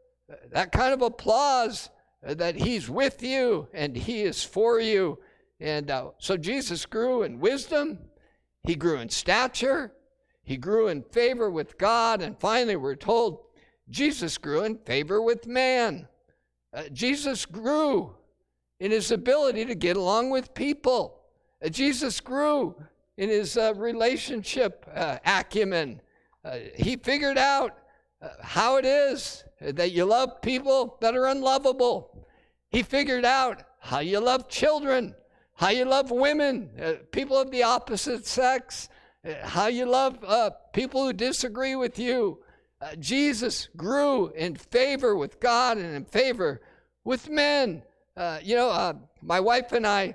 that 0.51 0.71
kind 0.71 0.93
of 0.93 1.01
applause 1.01 1.89
that 2.23 2.55
He's 2.55 2.89
with 2.89 3.23
you 3.23 3.67
and 3.73 3.95
He 3.95 4.21
is 4.21 4.43
for 4.43 4.79
you. 4.79 5.19
And 5.59 5.91
uh, 5.91 6.11
so 6.17 6.37
Jesus 6.37 6.85
grew 6.85 7.23
in 7.23 7.39
wisdom, 7.39 7.99
He 8.63 8.75
grew 8.75 8.97
in 8.97 9.09
stature, 9.09 9.93
He 10.43 10.57
grew 10.57 10.87
in 10.87 11.03
favor 11.03 11.49
with 11.49 11.77
God, 11.77 12.21
and 12.21 12.39
finally, 12.39 12.75
we're 12.75 12.95
told 12.95 13.41
Jesus 13.89 14.37
grew 14.37 14.63
in 14.63 14.77
favor 14.77 15.21
with 15.21 15.47
man. 15.47 16.07
Uh, 16.73 16.83
Jesus 16.93 17.45
grew 17.45 18.15
in 18.79 18.91
his 18.91 19.11
ability 19.11 19.65
to 19.65 19.75
get 19.75 19.97
along 19.97 20.29
with 20.29 20.53
people. 20.53 21.19
Uh, 21.63 21.69
Jesus 21.69 22.19
grew 22.19 22.75
in 23.17 23.29
his 23.29 23.57
uh, 23.57 23.73
relationship 23.75 24.85
uh, 24.95 25.17
acumen. 25.25 26.01
Uh, 26.45 26.57
he 26.75 26.95
figured 26.95 27.37
out 27.37 27.77
uh, 28.21 28.29
how 28.41 28.77
it 28.77 28.85
is 28.85 29.43
that 29.59 29.91
you 29.91 30.05
love 30.05 30.41
people 30.41 30.97
that 31.01 31.15
are 31.15 31.27
unlovable. 31.27 32.25
He 32.69 32.81
figured 32.81 33.25
out 33.25 33.63
how 33.79 33.99
you 33.99 34.19
love 34.19 34.47
children, 34.47 35.15
how 35.53 35.69
you 35.69 35.83
love 35.83 36.11
women, 36.11 36.69
people 37.11 37.37
of 37.37 37.51
the 37.51 37.63
opposite 37.63 38.25
sex, 38.25 38.87
how 39.43 39.67
you 39.67 39.85
love 39.85 40.19
people 40.71 41.03
who 41.03 41.11
disagree 41.11 41.75
with 41.75 41.99
you. 41.99 42.39
Uh, 42.81 42.95
Jesus 42.95 43.67
grew 43.75 44.29
in 44.29 44.55
favor 44.55 45.15
with 45.15 45.41
God 45.41 45.77
and 45.77 45.93
in 45.93 46.05
favor 46.05 46.61
with 47.03 47.29
men. 47.29 47.83
Uh, 48.19 48.37
you 48.43 48.53
know, 48.53 48.69
uh, 48.69 48.91
my 49.21 49.39
wife 49.39 49.71
and 49.71 49.87
I 49.87 50.13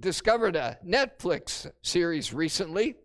discovered 0.00 0.56
a 0.56 0.76
Netflix 0.84 1.70
series 1.80 2.34
recently, 2.34 2.96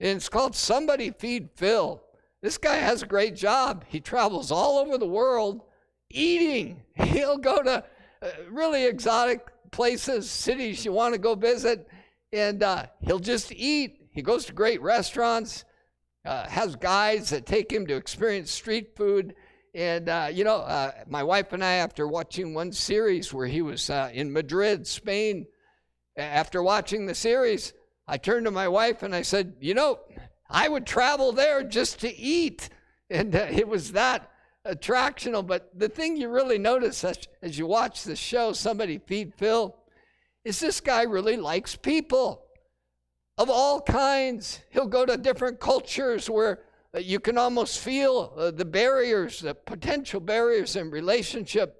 and 0.00 0.16
it's 0.16 0.30
called 0.30 0.56
Somebody 0.56 1.10
Feed 1.10 1.50
Phil. 1.54 2.02
This 2.40 2.56
guy 2.56 2.76
has 2.76 3.02
a 3.02 3.06
great 3.06 3.36
job. 3.36 3.84
He 3.86 4.00
travels 4.00 4.50
all 4.50 4.78
over 4.78 4.96
the 4.96 5.06
world 5.06 5.60
eating. 6.08 6.84
He'll 6.94 7.36
go 7.36 7.62
to 7.62 7.84
uh, 8.22 8.28
really 8.50 8.86
exotic 8.86 9.46
places, 9.70 10.30
cities 10.30 10.82
you 10.82 10.92
want 10.92 11.12
to 11.12 11.20
go 11.20 11.34
visit, 11.34 11.86
and 12.32 12.62
uh, 12.62 12.86
he'll 13.02 13.18
just 13.18 13.52
eat. 13.52 14.08
He 14.12 14.22
goes 14.22 14.46
to 14.46 14.54
great 14.54 14.80
restaurants, 14.80 15.66
uh, 16.24 16.48
has 16.48 16.76
guides 16.76 17.28
that 17.28 17.44
take 17.44 17.70
him 17.70 17.86
to 17.88 17.94
experience 17.94 18.50
street 18.50 18.96
food. 18.96 19.34
And, 19.74 20.08
uh, 20.08 20.28
you 20.32 20.44
know, 20.44 20.58
uh, 20.58 20.92
my 21.08 21.24
wife 21.24 21.52
and 21.52 21.64
I, 21.64 21.74
after 21.74 22.06
watching 22.06 22.54
one 22.54 22.70
series 22.70 23.34
where 23.34 23.46
he 23.46 23.60
was 23.60 23.90
uh, 23.90 24.10
in 24.12 24.32
Madrid, 24.32 24.86
Spain, 24.86 25.46
after 26.16 26.62
watching 26.62 27.06
the 27.06 27.14
series, 27.14 27.72
I 28.06 28.18
turned 28.18 28.44
to 28.44 28.52
my 28.52 28.68
wife 28.68 29.02
and 29.02 29.14
I 29.14 29.22
said, 29.22 29.56
You 29.60 29.74
know, 29.74 29.98
I 30.48 30.68
would 30.68 30.86
travel 30.86 31.32
there 31.32 31.64
just 31.64 32.00
to 32.00 32.16
eat. 32.16 32.68
And 33.10 33.34
uh, 33.34 33.48
it 33.50 33.66
was 33.66 33.92
that 33.92 34.30
attractional. 34.64 35.44
But 35.44 35.76
the 35.76 35.88
thing 35.88 36.16
you 36.16 36.28
really 36.28 36.58
notice 36.58 37.02
as, 37.02 37.18
as 37.42 37.58
you 37.58 37.66
watch 37.66 38.04
the 38.04 38.14
show, 38.14 38.52
Somebody 38.52 38.98
Feed 38.98 39.34
Phil, 39.34 39.74
is 40.44 40.60
this 40.60 40.80
guy 40.80 41.02
really 41.02 41.36
likes 41.36 41.74
people 41.74 42.44
of 43.38 43.50
all 43.50 43.80
kinds. 43.80 44.60
He'll 44.70 44.86
go 44.86 45.04
to 45.04 45.16
different 45.16 45.58
cultures 45.58 46.30
where 46.30 46.60
you 47.02 47.18
can 47.18 47.38
almost 47.38 47.80
feel 47.80 48.32
uh, 48.36 48.50
the 48.50 48.64
barriers, 48.64 49.40
the 49.40 49.54
potential 49.54 50.20
barriers 50.20 50.76
in 50.76 50.90
relationship. 50.90 51.76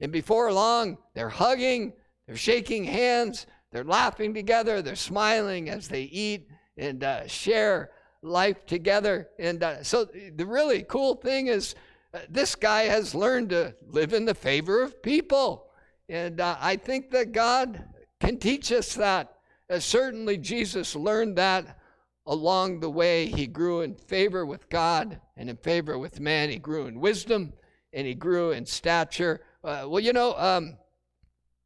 And 0.00 0.10
before 0.10 0.52
long, 0.52 0.98
they're 1.14 1.28
hugging, 1.28 1.92
they're 2.26 2.36
shaking 2.36 2.84
hands, 2.84 3.46
they're 3.70 3.84
laughing 3.84 4.32
together, 4.32 4.80
they're 4.80 4.96
smiling 4.96 5.68
as 5.68 5.88
they 5.88 6.02
eat 6.02 6.48
and 6.76 7.04
uh, 7.04 7.26
share 7.26 7.90
life 8.22 8.64
together. 8.66 9.28
And 9.38 9.62
uh, 9.62 9.82
so 9.82 10.04
the 10.04 10.46
really 10.46 10.82
cool 10.82 11.16
thing 11.16 11.48
is 11.48 11.74
uh, 12.12 12.20
this 12.28 12.54
guy 12.54 12.84
has 12.84 13.14
learned 13.14 13.50
to 13.50 13.74
live 13.86 14.12
in 14.12 14.24
the 14.24 14.34
favor 14.34 14.82
of 14.82 15.02
people. 15.02 15.66
And 16.08 16.40
uh, 16.40 16.56
I 16.60 16.76
think 16.76 17.10
that 17.10 17.32
God 17.32 17.84
can 18.20 18.38
teach 18.38 18.72
us 18.72 18.94
that. 18.94 19.34
Uh, 19.68 19.78
certainly, 19.78 20.36
Jesus 20.36 20.94
learned 20.94 21.36
that 21.36 21.78
along 22.26 22.80
the 22.80 22.90
way. 22.90 23.26
He 23.26 23.46
grew 23.46 23.82
in 23.82 23.94
favor 23.94 24.46
with 24.46 24.68
God 24.68 25.20
and 25.36 25.50
in 25.50 25.56
favor 25.56 25.98
with 25.98 26.20
man. 26.20 26.50
He 26.50 26.58
grew 26.58 26.86
in 26.86 27.00
wisdom 27.00 27.52
and 27.92 28.06
he 28.06 28.14
grew 28.14 28.50
in 28.52 28.66
stature. 28.66 29.40
Uh, 29.62 29.86
well, 29.88 30.00
you 30.00 30.12
know, 30.12 30.34
um, 30.36 30.76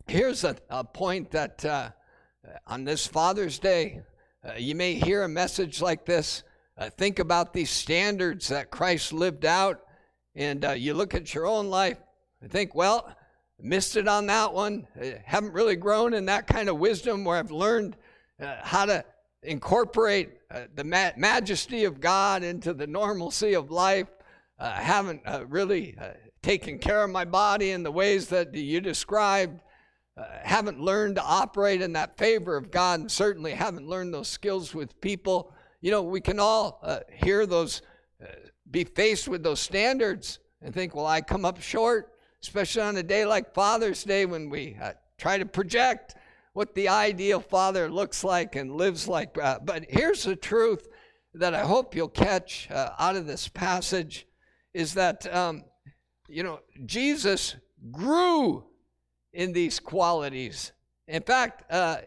here's 0.06 0.44
a, 0.44 0.56
a, 0.70 0.84
point 0.84 1.30
that 1.30 1.64
uh, 1.64 1.90
on 2.66 2.84
this 2.84 3.06
Father's 3.06 3.58
Day, 3.58 4.02
uh, 4.46 4.52
you 4.56 4.74
may 4.74 4.94
hear 4.94 5.22
a 5.22 5.28
message 5.28 5.80
like 5.82 6.04
this 6.04 6.42
uh, 6.78 6.88
think 6.90 7.18
about 7.18 7.52
these 7.52 7.70
standards 7.70 8.48
that 8.48 8.70
Christ 8.70 9.12
lived 9.12 9.44
out, 9.44 9.80
and 10.36 10.64
uh, 10.64 10.70
you 10.70 10.94
look 10.94 11.12
at 11.12 11.34
your 11.34 11.44
own 11.44 11.70
life 11.70 11.98
and 12.40 12.50
think, 12.50 12.72
well, 12.72 13.12
missed 13.60 13.96
it 13.96 14.06
on 14.06 14.26
that 14.26 14.52
one. 14.52 14.86
I 15.00 15.20
haven't 15.24 15.54
really 15.54 15.74
grown 15.74 16.14
in 16.14 16.26
that 16.26 16.46
kind 16.46 16.68
of 16.68 16.78
wisdom 16.78 17.24
where 17.24 17.36
I've 17.36 17.50
learned 17.50 17.96
uh, 18.40 18.58
how 18.62 18.86
to 18.86 19.04
incorporate 19.42 20.30
uh, 20.50 20.62
the 20.74 20.84
ma- 20.84 21.12
majesty 21.16 21.84
of 21.84 22.00
God 22.00 22.42
into 22.42 22.74
the 22.74 22.86
normalcy 22.86 23.54
of 23.54 23.70
life. 23.70 24.08
Uh, 24.58 24.72
haven't 24.72 25.22
uh, 25.24 25.44
really 25.46 25.96
taken 26.42 26.78
care 26.78 27.04
of 27.04 27.10
my 27.10 27.24
body 27.24 27.70
in 27.70 27.82
the 27.82 27.92
ways 27.92 28.28
that 28.28 28.54
you 28.54 28.80
described. 28.80 29.60
uh, 30.18 30.24
haven't 30.42 30.80
learned 30.80 31.14
to 31.16 31.22
operate 31.22 31.80
in 31.80 31.92
that 31.92 32.18
favor 32.18 32.56
of 32.56 32.70
God 32.70 33.00
and 33.00 33.10
certainly 33.10 33.52
haven't 33.52 33.86
learned 33.86 34.12
those 34.12 34.28
skills 34.28 34.74
with 34.74 35.00
people, 35.00 35.52
you 35.80 35.90
know, 35.92 36.02
we 36.02 36.20
can 36.20 36.40
all 36.40 36.80
uh, 36.82 37.00
hear 37.12 37.46
those, 37.46 37.82
uh, 38.20 38.26
be 38.70 38.82
faced 38.82 39.28
with 39.28 39.44
those 39.44 39.60
standards 39.60 40.40
and 40.60 40.74
think, 40.74 40.94
well, 40.94 41.06
I 41.06 41.20
come 41.20 41.44
up 41.44 41.60
short, 41.60 42.14
especially 42.42 42.82
on 42.82 42.96
a 42.96 43.02
day 43.02 43.24
like 43.24 43.54
Father's 43.54 44.02
Day 44.02 44.26
when 44.26 44.50
we 44.50 44.76
uh, 44.82 44.92
try 45.18 45.38
to 45.38 45.46
project 45.46 46.16
what 46.52 46.74
the 46.74 46.88
ideal 46.88 47.40
father 47.40 47.90
looks 47.90 48.24
like 48.24 48.56
and 48.56 48.72
lives 48.72 49.06
like. 49.08 49.36
Uh, 49.38 49.58
but 49.62 49.84
here's 49.88 50.24
the 50.24 50.36
truth 50.36 50.88
that 51.34 51.54
I 51.54 51.60
hope 51.60 51.94
you'll 51.94 52.08
catch 52.08 52.70
uh, 52.70 52.90
out 52.98 53.16
of 53.16 53.26
this 53.26 53.48
passage 53.48 54.26
is 54.74 54.94
that, 54.94 55.32
um, 55.34 55.64
you 56.28 56.42
know, 56.42 56.60
Jesus 56.84 57.56
grew 57.90 58.64
in 59.32 59.52
these 59.52 59.78
qualities. 59.78 60.72
In 61.06 61.22
fact, 61.22 61.70
uh, 61.70 61.98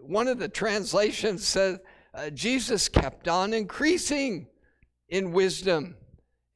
one 0.00 0.28
of 0.28 0.38
the 0.38 0.48
translations 0.48 1.46
says 1.46 1.78
uh, 2.14 2.30
Jesus 2.30 2.88
kept 2.88 3.28
on 3.28 3.52
increasing 3.52 4.46
in 5.08 5.32
wisdom 5.32 5.96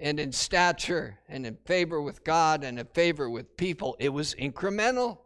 and 0.00 0.18
in 0.18 0.32
stature 0.32 1.18
and 1.28 1.46
in 1.46 1.56
favor 1.64 2.02
with 2.02 2.24
God 2.24 2.64
and 2.64 2.78
in 2.78 2.86
favor 2.86 3.30
with 3.30 3.56
people. 3.56 3.96
It 3.98 4.10
was 4.10 4.34
incremental, 4.34 5.18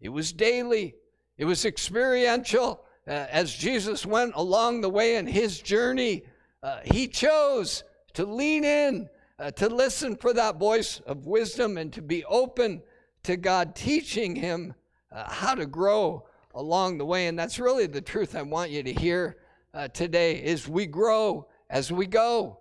it 0.00 0.08
was 0.08 0.32
daily, 0.32 0.94
it 1.36 1.44
was 1.44 1.64
experiential. 1.64 2.84
Uh, 3.06 3.26
as 3.30 3.52
Jesus 3.52 4.06
went 4.06 4.32
along 4.34 4.80
the 4.80 4.88
way 4.88 5.16
in 5.16 5.26
his 5.26 5.60
journey, 5.60 6.22
uh, 6.62 6.78
he 6.84 7.06
chose 7.06 7.84
to 8.14 8.24
lean 8.24 8.64
in, 8.64 9.08
uh, 9.38 9.50
to 9.50 9.68
listen 9.68 10.16
for 10.16 10.32
that 10.32 10.58
voice 10.58 11.00
of 11.00 11.26
wisdom, 11.26 11.76
and 11.76 11.92
to 11.92 12.00
be 12.00 12.24
open 12.24 12.80
to 13.24 13.36
God 13.36 13.74
teaching 13.74 14.34
him 14.36 14.74
uh, 15.12 15.30
how 15.30 15.54
to 15.54 15.66
grow 15.66 16.24
along 16.54 16.98
the 16.98 17.04
way. 17.04 17.26
And 17.26 17.38
that's 17.38 17.58
really 17.58 17.86
the 17.86 18.00
truth 18.00 18.34
I 18.34 18.42
want 18.42 18.70
you 18.70 18.82
to 18.82 18.92
hear 18.92 19.36
uh, 19.74 19.88
today 19.88 20.36
is 20.36 20.68
we 20.68 20.86
grow 20.86 21.48
as 21.68 21.92
we 21.92 22.06
go. 22.06 22.60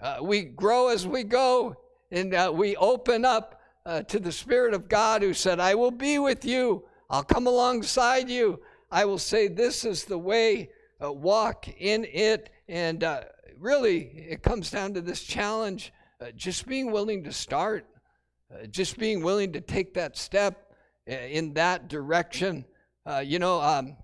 Uh, 0.00 0.18
we 0.22 0.42
grow 0.42 0.88
as 0.88 1.06
we 1.06 1.22
go, 1.22 1.76
and 2.10 2.34
we 2.56 2.76
open 2.76 3.24
up 3.24 3.60
to 4.08 4.18
the 4.18 4.32
Spirit 4.32 4.74
of 4.74 4.88
God 4.88 5.22
who 5.22 5.32
said, 5.32 5.60
I 5.60 5.74
will 5.74 5.90
be 5.90 6.18
with 6.18 6.44
you. 6.44 6.84
I'll 7.10 7.24
come 7.24 7.46
alongside 7.46 8.28
you. 8.28 8.60
I 8.90 9.04
will 9.04 9.18
say, 9.18 9.48
This 9.48 9.84
is 9.84 10.04
the 10.04 10.18
way, 10.18 10.70
uh, 11.02 11.12
walk 11.12 11.68
in 11.68 12.04
it. 12.04 12.50
And 12.68 13.04
really, 13.58 14.26
it 14.28 14.42
comes 14.42 14.70
down 14.70 14.94
to 14.94 15.00
this 15.00 15.22
challenge 15.22 15.92
just 16.34 16.66
being 16.66 16.90
willing 16.90 17.24
to 17.24 17.32
start 17.32 17.86
uh, 18.52 18.64
just 18.66 18.96
being 18.96 19.24
willing 19.24 19.52
to 19.52 19.60
take 19.60 19.94
that 19.94 20.16
step 20.16 20.72
uh, 21.10 21.14
in 21.14 21.52
that 21.54 21.88
direction. 21.88 22.64
Uh, 23.04 23.18
you 23.18 23.40
know, 23.40 23.60
um, 23.60 23.96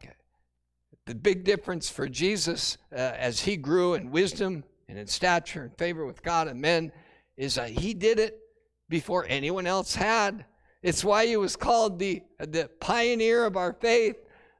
the 1.06 1.14
big 1.14 1.44
difference 1.44 1.88
for 1.88 2.08
Jesus 2.08 2.76
uh, 2.92 2.96
as 2.96 3.40
he 3.40 3.56
grew 3.56 3.94
in 3.94 4.10
wisdom 4.10 4.64
and 4.88 4.98
in 4.98 5.06
stature 5.06 5.62
and 5.62 5.78
favor 5.78 6.04
with 6.04 6.24
God 6.24 6.48
and 6.48 6.60
men 6.60 6.90
is 7.36 7.56
uh, 7.56 7.64
he 7.64 7.94
did 7.94 8.18
it 8.18 8.40
before 8.88 9.24
anyone 9.28 9.66
else 9.68 9.94
had. 9.94 10.44
It's 10.82 11.04
why 11.04 11.26
he 11.26 11.36
was 11.36 11.56
called 11.56 11.98
the, 11.98 12.22
the 12.38 12.68
pioneer 12.80 13.44
of 13.44 13.56
our 13.56 13.72
faith. 13.72 14.16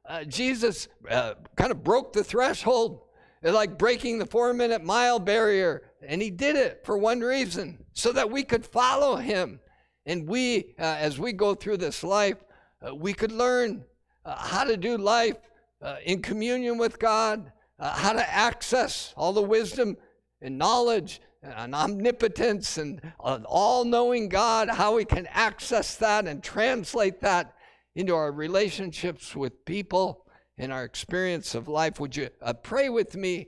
Uh, 0.07 0.23
Jesus 0.23 0.87
kind 1.07 1.71
of 1.71 1.83
broke 1.83 2.13
the 2.13 2.23
threshold, 2.23 3.01
like 3.41 3.77
breaking 3.77 4.19
the 4.19 4.25
four 4.25 4.53
minute 4.53 4.83
mile 4.83 5.19
barrier. 5.19 5.83
And 6.05 6.21
he 6.21 6.29
did 6.29 6.55
it 6.55 6.81
for 6.85 6.97
one 6.97 7.21
reason 7.21 7.83
so 7.93 8.11
that 8.13 8.29
we 8.29 8.43
could 8.43 8.65
follow 8.65 9.15
him. 9.15 9.59
And 10.05 10.27
we, 10.27 10.75
uh, 10.79 10.97
as 10.99 11.17
we 11.17 11.31
go 11.31 11.55
through 11.55 11.77
this 11.77 12.03
life, 12.03 12.37
uh, 12.85 12.93
we 12.93 13.13
could 13.13 13.31
learn 13.31 13.85
uh, 14.25 14.35
how 14.35 14.63
to 14.63 14.75
do 14.75 14.97
life 14.97 15.37
uh, 15.81 15.95
in 16.05 16.21
communion 16.21 16.77
with 16.77 16.99
God, 16.99 17.51
uh, 17.79 17.93
how 17.93 18.13
to 18.13 18.33
access 18.33 19.13
all 19.15 19.33
the 19.33 19.41
wisdom 19.41 19.97
and 20.41 20.57
knowledge 20.57 21.21
and 21.43 21.75
omnipotence 21.75 22.77
and 22.77 23.01
an 23.23 23.45
all 23.45 23.85
knowing 23.85 24.29
God, 24.29 24.69
how 24.69 24.95
we 24.95 25.05
can 25.05 25.27
access 25.27 25.95
that 25.97 26.27
and 26.27 26.43
translate 26.43 27.19
that 27.21 27.53
into 27.95 28.15
our 28.15 28.31
relationships 28.31 29.35
with 29.35 29.65
people 29.65 30.25
in 30.57 30.71
our 30.71 30.83
experience 30.83 31.53
of 31.55 31.67
life. 31.67 31.99
Would 31.99 32.15
you 32.15 32.29
uh, 32.41 32.53
pray 32.53 32.89
with 32.89 33.15
me? 33.15 33.47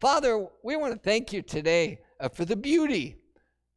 Father, 0.00 0.46
we 0.62 0.76
want 0.76 0.92
to 0.92 0.98
thank 1.00 1.32
you 1.32 1.42
today 1.42 1.98
for 2.34 2.44
the 2.44 2.54
beauty 2.54 3.16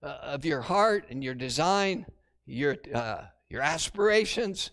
uh, 0.03 0.17
of 0.21 0.45
your 0.45 0.61
heart 0.61 1.05
and 1.09 1.23
your 1.23 1.33
design, 1.33 2.05
your, 2.45 2.77
uh, 2.93 3.23
your 3.49 3.61
aspirations 3.61 4.69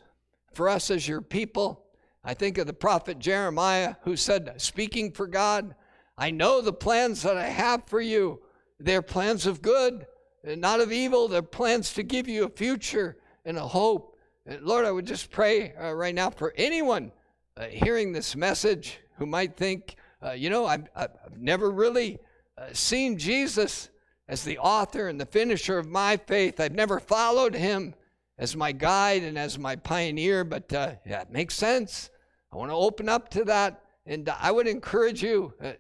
for 0.53 0.68
us 0.68 0.90
as 0.90 1.09
your 1.09 1.23
people. 1.23 1.87
I 2.23 2.35
think 2.35 2.59
of 2.59 2.66
the 2.66 2.75
prophet 2.75 3.18
Jeremiah 3.18 3.94
who 4.03 4.16
said, 4.16 4.53
speaking 4.61 5.12
for 5.12 5.27
God, 5.27 5.75
I 6.18 6.31
know 6.31 6.61
the 6.61 6.73
plans 6.73 7.23
that 7.23 7.38
I 7.38 7.49
have 7.49 7.85
for 7.87 8.03
you. 8.03 8.40
They're 8.79 9.03
plans 9.03 9.47
of 9.47 9.63
good, 9.63 10.07
not 10.45 10.81
of 10.81 10.93
evil. 10.93 11.29
They're 11.29 11.43
plans 11.43 11.95
to 11.95 12.03
give 12.03 12.29
you 12.29 12.45
a 12.45 12.49
future 12.49 13.17
and 13.45 13.57
a 13.57 13.67
hope. 13.67 14.19
And 14.47 14.63
Lord, 14.63 14.85
I 14.85 14.91
would 14.91 15.07
just 15.07 15.31
pray 15.31 15.75
uh, 15.75 15.93
right 15.93 16.15
now 16.15 16.31
for 16.31 16.53
anyone 16.57 17.13
uh, 17.57 17.67
hearing 17.67 18.13
this 18.13 18.37
message 18.37 18.99
who 19.17 19.27
might 19.27 19.57
think, 19.57 19.97
uh, 20.23 20.33
you 20.33 20.51
know, 20.51 20.67
I've, 20.67 20.89
I've 20.95 21.39
never 21.39 21.71
really 21.71 22.19
uh, 22.59 22.67
seen 22.73 23.17
Jesus 23.17 23.91
as 24.29 24.45
the 24.45 24.59
author 24.59 25.09
and 25.09 25.21
the 25.21 25.27
finisher 25.27 25.79
of 25.79 25.87
my 25.87 26.17
faith. 26.17 26.59
I've 26.61 26.75
never 26.75 26.99
followed 26.99 27.55
him 27.55 27.95
as 28.39 28.57
my 28.57 28.73
guide 28.73 29.23
and 29.23 29.39
as 29.39 29.59
my 29.59 29.77
pioneer, 29.77 30.45
but 30.45 30.73
uh, 30.73 30.95
yeah, 31.07 31.23
it 31.23 31.31
makes 31.31 31.55
sense. 31.55 32.11
I 32.53 32.57
want 32.57 32.71
to 32.71 32.77
open 32.77 33.09
up 33.09 33.29
to 33.31 33.45
that. 33.45 33.83
And 34.07 34.29
I 34.29 34.51
would 34.51 34.67
encourage 34.67 35.23
you, 35.23 35.55
uh, 35.63 35.73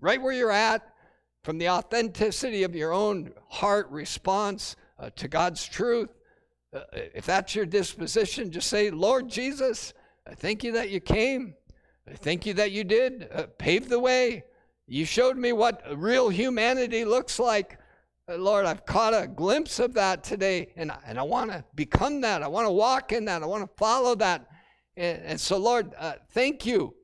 right 0.00 0.20
where 0.20 0.32
you're 0.32 0.50
at, 0.50 0.82
from 1.48 1.56
the 1.56 1.70
authenticity 1.70 2.62
of 2.62 2.76
your 2.76 2.92
own 2.92 3.32
heart 3.48 3.88
response 3.88 4.76
uh, 4.98 5.08
to 5.16 5.28
God's 5.28 5.66
truth. 5.66 6.10
Uh, 6.74 6.80
if 6.92 7.24
that's 7.24 7.54
your 7.54 7.64
disposition, 7.64 8.52
just 8.52 8.68
say, 8.68 8.90
Lord 8.90 9.30
Jesus, 9.30 9.94
I 10.26 10.34
thank 10.34 10.62
you 10.62 10.72
that 10.72 10.90
you 10.90 11.00
came. 11.00 11.54
I 12.06 12.16
thank 12.16 12.44
you 12.44 12.52
that 12.52 12.70
you 12.70 12.84
did 12.84 13.30
uh, 13.32 13.46
pave 13.56 13.88
the 13.88 13.98
way. 13.98 14.44
You 14.86 15.06
showed 15.06 15.38
me 15.38 15.54
what 15.54 15.82
real 15.96 16.28
humanity 16.28 17.06
looks 17.06 17.38
like. 17.38 17.78
Uh, 18.28 18.36
Lord, 18.36 18.66
I've 18.66 18.84
caught 18.84 19.14
a 19.14 19.26
glimpse 19.26 19.78
of 19.78 19.94
that 19.94 20.22
today, 20.22 20.74
and, 20.76 20.92
and 21.06 21.18
I 21.18 21.22
want 21.22 21.50
to 21.50 21.64
become 21.74 22.20
that. 22.20 22.42
I 22.42 22.48
want 22.48 22.66
to 22.66 22.72
walk 22.72 23.10
in 23.12 23.24
that. 23.24 23.42
I 23.42 23.46
want 23.46 23.64
to 23.64 23.74
follow 23.78 24.14
that. 24.16 24.46
And, 24.98 25.22
and 25.24 25.40
so, 25.40 25.56
Lord, 25.56 25.94
uh, 25.98 26.16
thank 26.28 26.66
you 26.66 26.94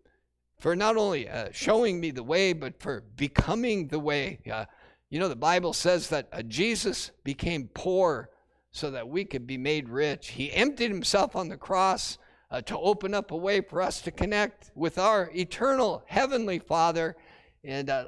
for 0.64 0.74
not 0.74 0.96
only 0.96 1.28
uh, 1.28 1.48
showing 1.52 2.00
me 2.00 2.10
the 2.10 2.22
way, 2.22 2.54
but 2.54 2.80
for 2.80 3.04
becoming 3.16 3.86
the 3.88 3.98
way. 3.98 4.38
Uh, 4.50 4.64
you 5.10 5.18
know, 5.18 5.28
the 5.28 5.36
Bible 5.36 5.74
says 5.74 6.08
that 6.08 6.26
uh, 6.32 6.40
Jesus 6.40 7.10
became 7.22 7.68
poor 7.74 8.30
so 8.70 8.90
that 8.90 9.06
we 9.06 9.26
could 9.26 9.46
be 9.46 9.58
made 9.58 9.90
rich. 9.90 10.28
He 10.28 10.50
emptied 10.54 10.90
himself 10.90 11.36
on 11.36 11.50
the 11.50 11.58
cross 11.58 12.16
uh, 12.50 12.62
to 12.62 12.78
open 12.78 13.12
up 13.12 13.30
a 13.30 13.36
way 13.36 13.60
for 13.60 13.82
us 13.82 14.00
to 14.00 14.10
connect 14.10 14.70
with 14.74 14.96
our 14.96 15.30
eternal 15.34 16.02
heavenly 16.06 16.60
Father 16.60 17.14
and 17.62 17.90
uh, 17.90 18.06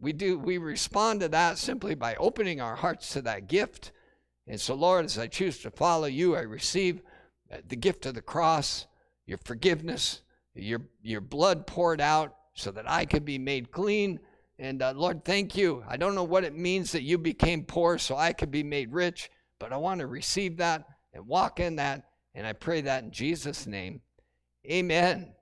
we 0.00 0.12
do 0.12 0.38
we 0.38 0.58
respond 0.58 1.18
to 1.18 1.28
that 1.30 1.58
simply 1.58 1.96
by 1.96 2.14
opening 2.14 2.60
our 2.60 2.76
hearts 2.76 3.12
to 3.14 3.22
that 3.22 3.48
gift. 3.48 3.90
And 4.46 4.60
so, 4.60 4.76
Lord, 4.76 5.04
as 5.04 5.18
I 5.18 5.26
choose 5.26 5.58
to 5.62 5.70
follow 5.72 6.06
you, 6.06 6.36
I 6.36 6.42
receive 6.42 7.02
the 7.66 7.74
gift 7.74 8.06
of 8.06 8.14
the 8.14 8.22
cross, 8.22 8.86
your 9.26 9.38
forgiveness, 9.38 10.22
your 10.54 10.82
your 11.02 11.20
blood 11.20 11.66
poured 11.66 12.00
out 12.00 12.36
so 12.54 12.70
that 12.70 12.90
I 12.90 13.04
could 13.04 13.24
be 13.24 13.38
made 13.38 13.70
clean. 13.70 14.20
And 14.58 14.82
uh, 14.82 14.92
Lord, 14.94 15.24
thank 15.24 15.56
you. 15.56 15.82
I 15.88 15.96
don't 15.96 16.14
know 16.14 16.24
what 16.24 16.44
it 16.44 16.54
means 16.54 16.92
that 16.92 17.02
you 17.02 17.18
became 17.18 17.64
poor 17.64 17.98
so 17.98 18.16
I 18.16 18.32
could 18.32 18.50
be 18.50 18.62
made 18.62 18.92
rich, 18.92 19.30
but 19.58 19.72
I 19.72 19.76
want 19.76 20.00
to 20.00 20.06
receive 20.06 20.58
that 20.58 20.84
and 21.12 21.26
walk 21.26 21.58
in 21.58 21.76
that. 21.76 22.04
And 22.34 22.46
I 22.46 22.52
pray 22.52 22.82
that 22.82 23.04
in 23.04 23.10
Jesus' 23.10 23.66
name. 23.66 24.00
Amen. 24.70 25.34